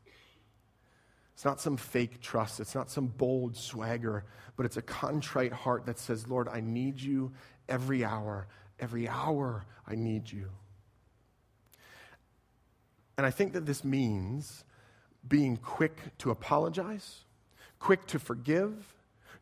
It's 1.33 1.45
not 1.45 1.59
some 1.59 1.77
fake 1.77 2.21
trust, 2.21 2.59
it's 2.59 2.75
not 2.75 2.91
some 2.91 3.07
bold 3.07 3.55
swagger, 3.55 4.25
but 4.55 4.65
it's 4.65 4.77
a 4.77 4.81
contrite 4.81 5.53
heart 5.53 5.85
that 5.87 5.97
says, 5.97 6.27
Lord, 6.27 6.47
I 6.47 6.61
need 6.61 7.01
you 7.01 7.31
every 7.67 8.03
hour. 8.03 8.47
Every 8.79 9.07
hour, 9.07 9.65
I 9.87 9.95
need 9.95 10.31
you. 10.31 10.49
And 13.17 13.25
I 13.25 13.31
think 13.31 13.53
that 13.53 13.65
this 13.65 13.83
means 13.83 14.63
being 15.27 15.57
quick 15.57 16.17
to 16.19 16.31
apologize, 16.31 17.25
quick 17.79 18.07
to 18.07 18.19
forgive, 18.19 18.95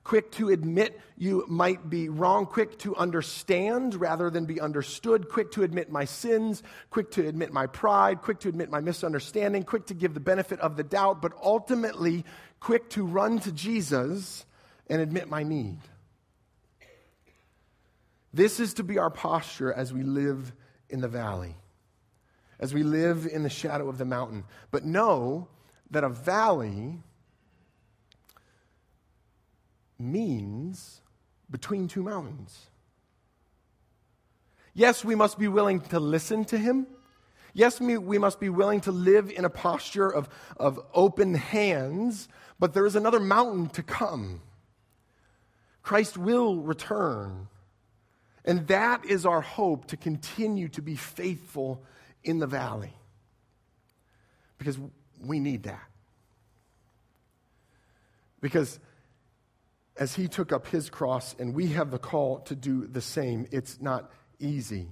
quick 0.09 0.31
to 0.31 0.49
admit 0.49 0.99
you 1.19 1.45
might 1.47 1.87
be 1.87 2.09
wrong, 2.09 2.47
quick 2.47 2.79
to 2.79 2.95
understand 2.95 3.93
rather 3.93 4.31
than 4.31 4.43
be 4.43 4.59
understood, 4.59 5.29
quick 5.29 5.51
to 5.51 5.61
admit 5.61 5.91
my 5.91 6.03
sins, 6.03 6.63
quick 6.89 7.11
to 7.11 7.27
admit 7.27 7.53
my 7.53 7.67
pride, 7.67 8.19
quick 8.23 8.39
to 8.39 8.49
admit 8.49 8.71
my 8.71 8.79
misunderstanding, 8.79 9.61
quick 9.63 9.85
to 9.85 9.93
give 9.93 10.15
the 10.15 10.19
benefit 10.19 10.59
of 10.61 10.77
the 10.77 10.83
doubt, 10.83 11.21
but 11.21 11.31
ultimately 11.43 12.25
quick 12.59 12.89
to 12.89 13.05
run 13.05 13.37
to 13.37 13.51
Jesus 13.51 14.47
and 14.87 14.99
admit 14.99 15.29
my 15.29 15.43
need. 15.43 15.77
This 18.33 18.59
is 18.59 18.73
to 18.73 18.83
be 18.83 18.97
our 18.97 19.11
posture 19.11 19.71
as 19.71 19.93
we 19.93 20.01
live 20.01 20.51
in 20.89 21.01
the 21.01 21.07
valley, 21.07 21.55
as 22.59 22.73
we 22.73 22.81
live 22.81 23.27
in 23.31 23.43
the 23.43 23.49
shadow 23.49 23.87
of 23.87 23.99
the 23.99 24.05
mountain. 24.05 24.43
But 24.71 24.83
know 24.85 25.49
that 25.91 26.03
a 26.03 26.09
valley 26.09 26.97
means 29.99 31.01
between 31.51 31.87
two 31.87 32.03
mountains. 32.03 32.67
Yes, 34.73 35.03
we 35.03 35.15
must 35.15 35.37
be 35.37 35.47
willing 35.47 35.81
to 35.81 35.99
listen 35.99 36.45
to 36.45 36.57
him. 36.57 36.87
Yes, 37.53 37.81
we 37.81 38.17
must 38.17 38.39
be 38.39 38.49
willing 38.49 38.81
to 38.81 38.91
live 38.91 39.29
in 39.31 39.43
a 39.43 39.49
posture 39.49 40.07
of, 40.07 40.29
of 40.57 40.79
open 40.93 41.33
hands, 41.33 42.27
but 42.59 42.73
there 42.73 42.85
is 42.85 42.95
another 42.95 43.19
mountain 43.19 43.69
to 43.69 43.83
come. 43.83 44.41
Christ 45.81 46.17
will 46.17 46.57
return. 46.57 47.47
And 48.45 48.67
that 48.67 49.05
is 49.05 49.25
our 49.25 49.41
hope 49.41 49.87
to 49.87 49.97
continue 49.97 50.69
to 50.69 50.81
be 50.81 50.95
faithful 50.95 51.83
in 52.23 52.39
the 52.39 52.47
valley. 52.47 52.93
Because 54.57 54.77
we 55.19 55.39
need 55.39 55.63
that. 55.63 55.83
Because 58.41 58.79
as 59.99 60.15
he 60.15 60.29
took 60.29 60.53
up 60.53 60.65
his 60.67 60.89
cross, 60.89 61.35
and 61.37 61.53
we 61.53 61.67
have 61.67 61.91
the 61.91 61.99
call 61.99 62.39
to 62.39 62.55
do 62.55 62.87
the 62.87 63.01
same. 63.01 63.45
It's 63.51 63.81
not 63.81 64.09
easy. 64.39 64.87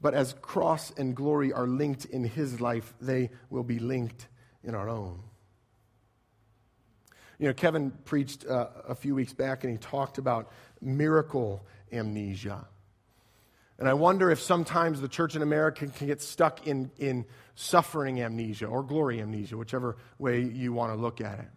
But 0.00 0.14
as 0.14 0.34
cross 0.40 0.90
and 0.96 1.14
glory 1.14 1.52
are 1.52 1.66
linked 1.66 2.06
in 2.06 2.24
his 2.24 2.60
life, 2.60 2.94
they 3.00 3.30
will 3.50 3.62
be 3.62 3.78
linked 3.78 4.28
in 4.64 4.74
our 4.74 4.88
own. 4.88 5.20
You 7.38 7.48
know, 7.48 7.54
Kevin 7.54 7.90
preached 7.90 8.46
uh, 8.46 8.68
a 8.88 8.94
few 8.94 9.14
weeks 9.14 9.34
back 9.34 9.64
and 9.64 9.72
he 9.72 9.78
talked 9.78 10.18
about 10.18 10.50
miracle 10.80 11.66
amnesia. 11.92 12.66
And 13.78 13.88
I 13.88 13.94
wonder 13.94 14.30
if 14.30 14.40
sometimes 14.40 15.00
the 15.00 15.08
church 15.08 15.36
in 15.36 15.42
America 15.42 15.86
can 15.86 16.06
get 16.06 16.22
stuck 16.22 16.66
in, 16.66 16.90
in 16.96 17.26
suffering 17.56 18.22
amnesia 18.22 18.66
or 18.66 18.82
glory 18.82 19.20
amnesia, 19.20 19.56
whichever 19.56 19.96
way 20.18 20.40
you 20.40 20.72
want 20.72 20.92
to 20.92 20.96
look 20.98 21.20
at 21.20 21.40
it. 21.40 21.48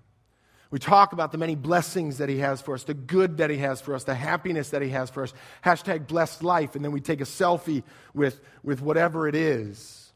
We 0.70 0.80
talk 0.80 1.14
about 1.14 1.32
the 1.32 1.38
many 1.38 1.56
blessings 1.56 2.18
that 2.18 2.28
He 2.28 2.40
has 2.40 2.62
for 2.62 2.74
us, 2.74 2.84
the 2.84 2.94
good 2.94 3.38
that 3.38 3.50
He 3.50 3.58
has 3.58 3.80
for 3.80 3.96
us, 3.96 4.04
the 4.04 4.16
happiness 4.16 4.70
that 4.72 4.82
He 4.82 4.90
has 4.90 5.10
for 5.10 5.24
us. 5.24 5.34
Hashtag 5.64 6.08
blessed 6.08 6.44
life. 6.44 6.76
And 6.76 6.84
then 6.84 6.92
we 6.92 7.00
take 7.00 7.22
a 7.22 7.26
selfie 7.26 7.84
with, 8.14 8.42
with 8.64 8.82
whatever 8.82 9.28
it 9.28 9.36
is. 9.36 10.12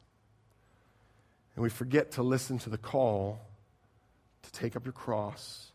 And 1.56 1.64
we 1.64 1.70
forget 1.70 2.12
to 2.14 2.24
listen 2.24 2.60
to 2.60 2.70
the 2.70 2.78
call 2.78 3.40
to 4.44 4.52
take 4.52 4.76
up 4.76 4.86
your 4.86 4.94
cross 4.94 5.72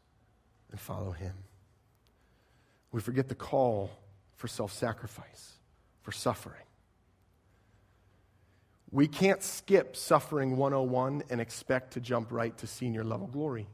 and 0.70 0.78
follow 0.78 1.12
Him. 1.12 1.34
We 2.92 3.00
forget 3.00 3.28
the 3.28 3.34
call 3.34 3.90
for 4.36 4.48
self 4.48 4.72
sacrifice, 4.72 5.52
for 6.02 6.12
suffering. 6.12 6.62
We 8.90 9.08
can't 9.08 9.42
skip 9.42 9.96
suffering 9.96 10.56
101 10.56 11.24
and 11.30 11.40
expect 11.40 11.94
to 11.94 12.00
jump 12.00 12.30
right 12.30 12.56
to 12.58 12.66
senior 12.66 13.04
level 13.04 13.26
glory. 13.26 13.66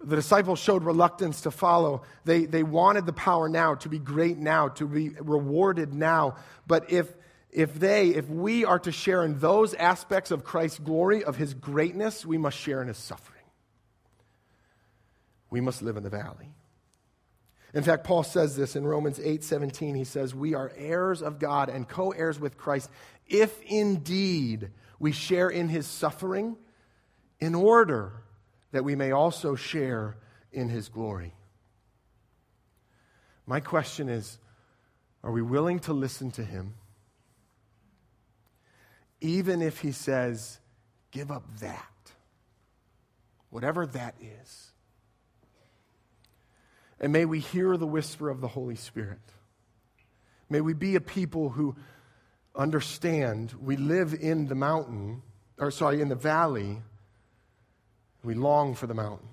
The 0.00 0.16
disciples 0.16 0.60
showed 0.60 0.84
reluctance 0.84 1.40
to 1.42 1.50
follow. 1.50 2.02
They, 2.24 2.44
they 2.46 2.62
wanted 2.62 3.04
the 3.04 3.12
power 3.12 3.48
now, 3.48 3.74
to 3.76 3.88
be 3.88 3.98
great 3.98 4.38
now, 4.38 4.68
to 4.68 4.86
be 4.86 5.10
rewarded 5.20 5.92
now. 5.92 6.36
But 6.66 6.92
if, 6.92 7.12
if 7.50 7.74
they, 7.74 8.08
if 8.08 8.28
we 8.28 8.64
are 8.64 8.78
to 8.80 8.92
share 8.92 9.24
in 9.24 9.40
those 9.40 9.74
aspects 9.74 10.30
of 10.30 10.44
Christ's 10.44 10.78
glory, 10.78 11.24
of 11.24 11.36
his 11.36 11.52
greatness, 11.52 12.24
we 12.24 12.38
must 12.38 12.56
share 12.56 12.80
in 12.80 12.88
his 12.88 12.96
suffering. 12.96 13.42
We 15.50 15.60
must 15.60 15.82
live 15.82 15.96
in 15.96 16.04
the 16.04 16.10
valley. 16.10 16.52
In 17.74 17.82
fact, 17.82 18.04
Paul 18.04 18.22
says 18.22 18.56
this 18.56 18.76
in 18.76 18.86
Romans 18.86 19.20
8 19.22 19.42
17. 19.42 19.94
He 19.94 20.04
says, 20.04 20.34
We 20.34 20.54
are 20.54 20.72
heirs 20.76 21.22
of 21.22 21.38
God 21.38 21.68
and 21.68 21.88
co 21.88 22.10
heirs 22.12 22.38
with 22.38 22.56
Christ, 22.56 22.88
if 23.26 23.60
indeed 23.62 24.70
we 24.98 25.12
share 25.12 25.48
in 25.50 25.68
his 25.68 25.86
suffering, 25.86 26.56
in 27.40 27.54
order 27.54 28.12
that 28.72 28.84
we 28.84 28.94
may 28.94 29.12
also 29.12 29.54
share 29.54 30.16
in 30.52 30.68
his 30.68 30.88
glory. 30.88 31.34
My 33.46 33.60
question 33.60 34.08
is 34.08 34.38
are 35.22 35.32
we 35.32 35.42
willing 35.42 35.80
to 35.80 35.92
listen 35.92 36.30
to 36.32 36.44
him? 36.44 36.74
Even 39.20 39.62
if 39.62 39.80
he 39.80 39.90
says, 39.90 40.60
give 41.10 41.30
up 41.30 41.44
that, 41.58 42.12
whatever 43.50 43.86
that 43.86 44.14
is. 44.20 44.70
And 47.00 47.12
may 47.12 47.24
we 47.24 47.40
hear 47.40 47.76
the 47.76 47.86
whisper 47.86 48.28
of 48.28 48.40
the 48.40 48.48
Holy 48.48 48.76
Spirit. 48.76 49.18
May 50.50 50.60
we 50.60 50.72
be 50.72 50.94
a 50.94 51.00
people 51.00 51.50
who 51.50 51.76
understand 52.54 53.54
we 53.60 53.76
live 53.76 54.14
in 54.14 54.46
the 54.46 54.54
mountain, 54.54 55.22
or 55.58 55.70
sorry, 55.70 56.00
in 56.00 56.08
the 56.08 56.14
valley, 56.14 56.82
we 58.22 58.34
long 58.34 58.74
for 58.74 58.86
the 58.86 58.94
mountain. 58.94 59.28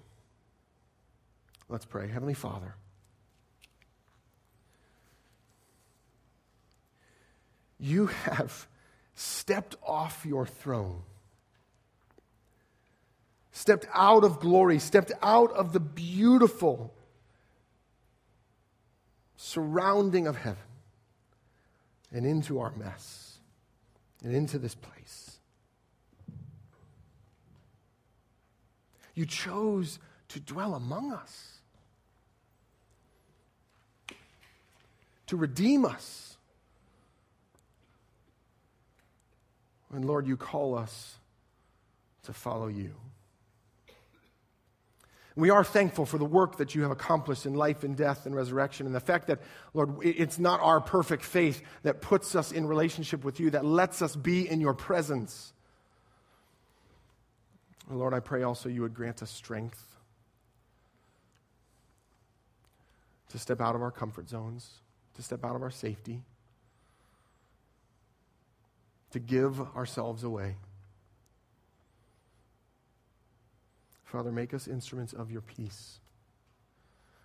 Let's 1.68 1.86
pray. 1.86 2.08
Heavenly 2.08 2.34
Father, 2.34 2.76
you 7.80 8.08
have 8.08 8.68
stepped 9.16 9.76
off 9.86 10.26
your 10.26 10.46
throne, 10.46 11.02
stepped 13.52 13.88
out 13.94 14.24
of 14.24 14.40
glory, 14.40 14.80
stepped 14.80 15.12
out 15.22 15.52
of 15.54 15.74
the 15.74 15.80
beautiful 15.80 16.94
surrounding 19.38 20.28
of 20.28 20.38
heaven 20.38 20.64
and 22.12 22.26
into 22.26 22.60
our 22.60 22.72
mess 22.76 23.38
and 24.24 24.36
into 24.36 24.58
this 24.58 24.76
place. 24.76 25.35
You 29.16 29.26
chose 29.26 29.98
to 30.30 30.40
dwell 30.40 30.76
among 30.76 31.14
us, 31.14 31.60
to 35.28 35.38
redeem 35.38 35.86
us. 35.86 36.38
And 39.94 40.06
Lord, 40.06 40.28
you 40.28 40.36
call 40.36 40.78
us 40.78 41.16
to 42.24 42.34
follow 42.34 42.68
you. 42.68 42.94
We 45.38 45.50
are 45.50 45.64
thankful 45.64 46.06
for 46.06 46.18
the 46.18 46.26
work 46.26 46.58
that 46.58 46.76
you 46.76 46.84
have 46.84 46.92
accomplished 46.92 47.46
in 47.46 47.56
life 47.56 47.84
and 47.84 47.96
death 47.96 48.26
and 48.26 48.34
resurrection, 48.36 48.86
and 48.86 48.96
the 48.96 49.02
fact 49.02 49.28
that, 49.28 49.40
Lord, 49.74 49.98
it's 50.02 50.40
not 50.40 50.62
our 50.62 50.80
perfect 50.80 51.24
faith 51.24 51.62
that 51.84 52.02
puts 52.02 52.36
us 52.36 52.52
in 52.52 52.66
relationship 52.66 53.24
with 53.24 53.40
you, 53.40 53.50
that 53.52 53.66
lets 53.66 54.02
us 54.02 54.16
be 54.16 54.50
in 54.50 54.62
your 54.62 54.74
presence. 54.74 55.54
Lord, 57.90 58.14
I 58.14 58.20
pray 58.20 58.44
also 58.44 58.68
you 58.70 58.82
would 58.82 58.94
grant 58.94 59.22
us 59.22 59.30
strength 59.30 59.96
to 63.30 63.38
step 63.38 63.62
out 63.62 63.76
of 63.76 63.82
our 63.82 63.92
comfort 63.92 64.30
zones, 64.30 64.70
to 65.16 65.22
step 65.22 65.46
out 65.46 65.56
of 65.56 65.62
our 65.62 65.72
safety, 65.72 66.24
to 69.12 69.20
give 69.20 69.62
ourselves 69.76 70.24
away. 70.24 70.56
Father, 74.04 74.32
make 74.32 74.54
us 74.54 74.68
instruments 74.68 75.14
of 75.14 75.32
your 75.32 75.42
peace. 75.42 76.00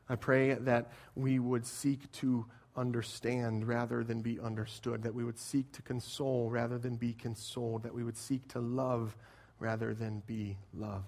I 0.09 0.17
pray 0.17 0.55
that 0.55 0.91
we 1.15 1.39
would 1.39 1.65
seek 1.65 2.11
to 2.13 2.47
understand 2.77 3.69
rather 3.69 4.03
than 4.03 4.21
be 4.23 4.41
understood, 4.41 5.03
that 5.05 5.15
we 5.15 5.23
would 5.23 5.39
seek 5.39 5.71
to 5.73 5.83
console 5.83 6.51
rather 6.51 6.79
than 6.79 6.97
be 6.97 7.13
consoled, 7.13 7.85
that 7.85 7.95
we 7.95 8.03
would 8.03 8.17
seek 8.17 8.49
to 8.49 8.59
love 8.59 9.17
rather 9.61 9.95
than 9.95 10.23
be 10.27 10.57
loved. 10.75 11.05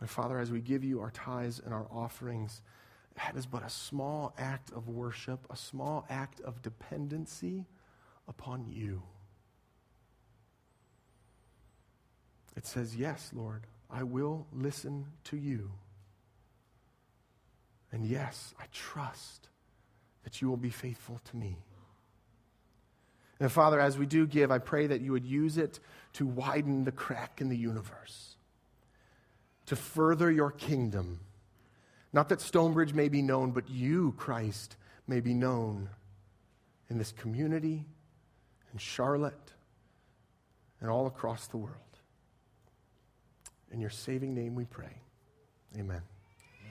And 0.00 0.08
Father, 0.08 0.38
as 0.38 0.50
we 0.50 0.60
give 0.60 0.82
you 0.84 1.00
our 1.00 1.10
tithes 1.10 1.60
and 1.62 1.74
our 1.74 1.86
offerings, 1.90 2.62
that 3.16 3.36
is 3.36 3.46
but 3.46 3.62
a 3.62 3.70
small 3.70 4.34
act 4.38 4.72
of 4.72 4.88
worship, 4.88 5.46
a 5.50 5.56
small 5.56 6.06
act 6.08 6.40
of 6.40 6.62
dependency 6.62 7.66
upon 8.26 8.66
you. 8.66 9.02
It 12.56 12.66
says, 12.66 12.96
Yes, 12.96 13.30
Lord, 13.32 13.66
I 13.90 14.02
will 14.02 14.46
listen 14.52 15.06
to 15.24 15.36
you. 15.36 15.70
And 17.92 18.04
yes, 18.04 18.54
I 18.58 18.64
trust 18.72 19.48
that 20.24 20.42
you 20.42 20.48
will 20.48 20.56
be 20.56 20.70
faithful 20.70 21.20
to 21.30 21.36
me. 21.36 21.58
And 23.40 23.50
Father, 23.50 23.80
as 23.80 23.98
we 23.98 24.06
do 24.06 24.26
give, 24.26 24.50
I 24.50 24.58
pray 24.58 24.86
that 24.86 25.00
you 25.00 25.12
would 25.12 25.24
use 25.24 25.58
it 25.58 25.80
to 26.14 26.26
widen 26.26 26.84
the 26.84 26.92
crack 26.92 27.40
in 27.40 27.48
the 27.48 27.56
universe, 27.56 28.36
to 29.66 29.76
further 29.76 30.30
your 30.30 30.50
kingdom. 30.50 31.20
Not 32.12 32.28
that 32.28 32.40
Stonebridge 32.40 32.94
may 32.94 33.08
be 33.08 33.22
known, 33.22 33.50
but 33.50 33.68
you, 33.68 34.14
Christ, 34.16 34.76
may 35.08 35.20
be 35.20 35.34
known 35.34 35.88
in 36.88 36.98
this 36.98 37.12
community, 37.12 37.84
in 38.72 38.78
Charlotte, 38.78 39.52
and 40.80 40.88
all 40.88 41.06
across 41.06 41.48
the 41.48 41.56
world. 41.56 41.78
In 43.72 43.80
your 43.80 43.90
saving 43.90 44.34
name 44.34 44.54
we 44.54 44.64
pray. 44.64 45.00
Amen. 45.76 46.02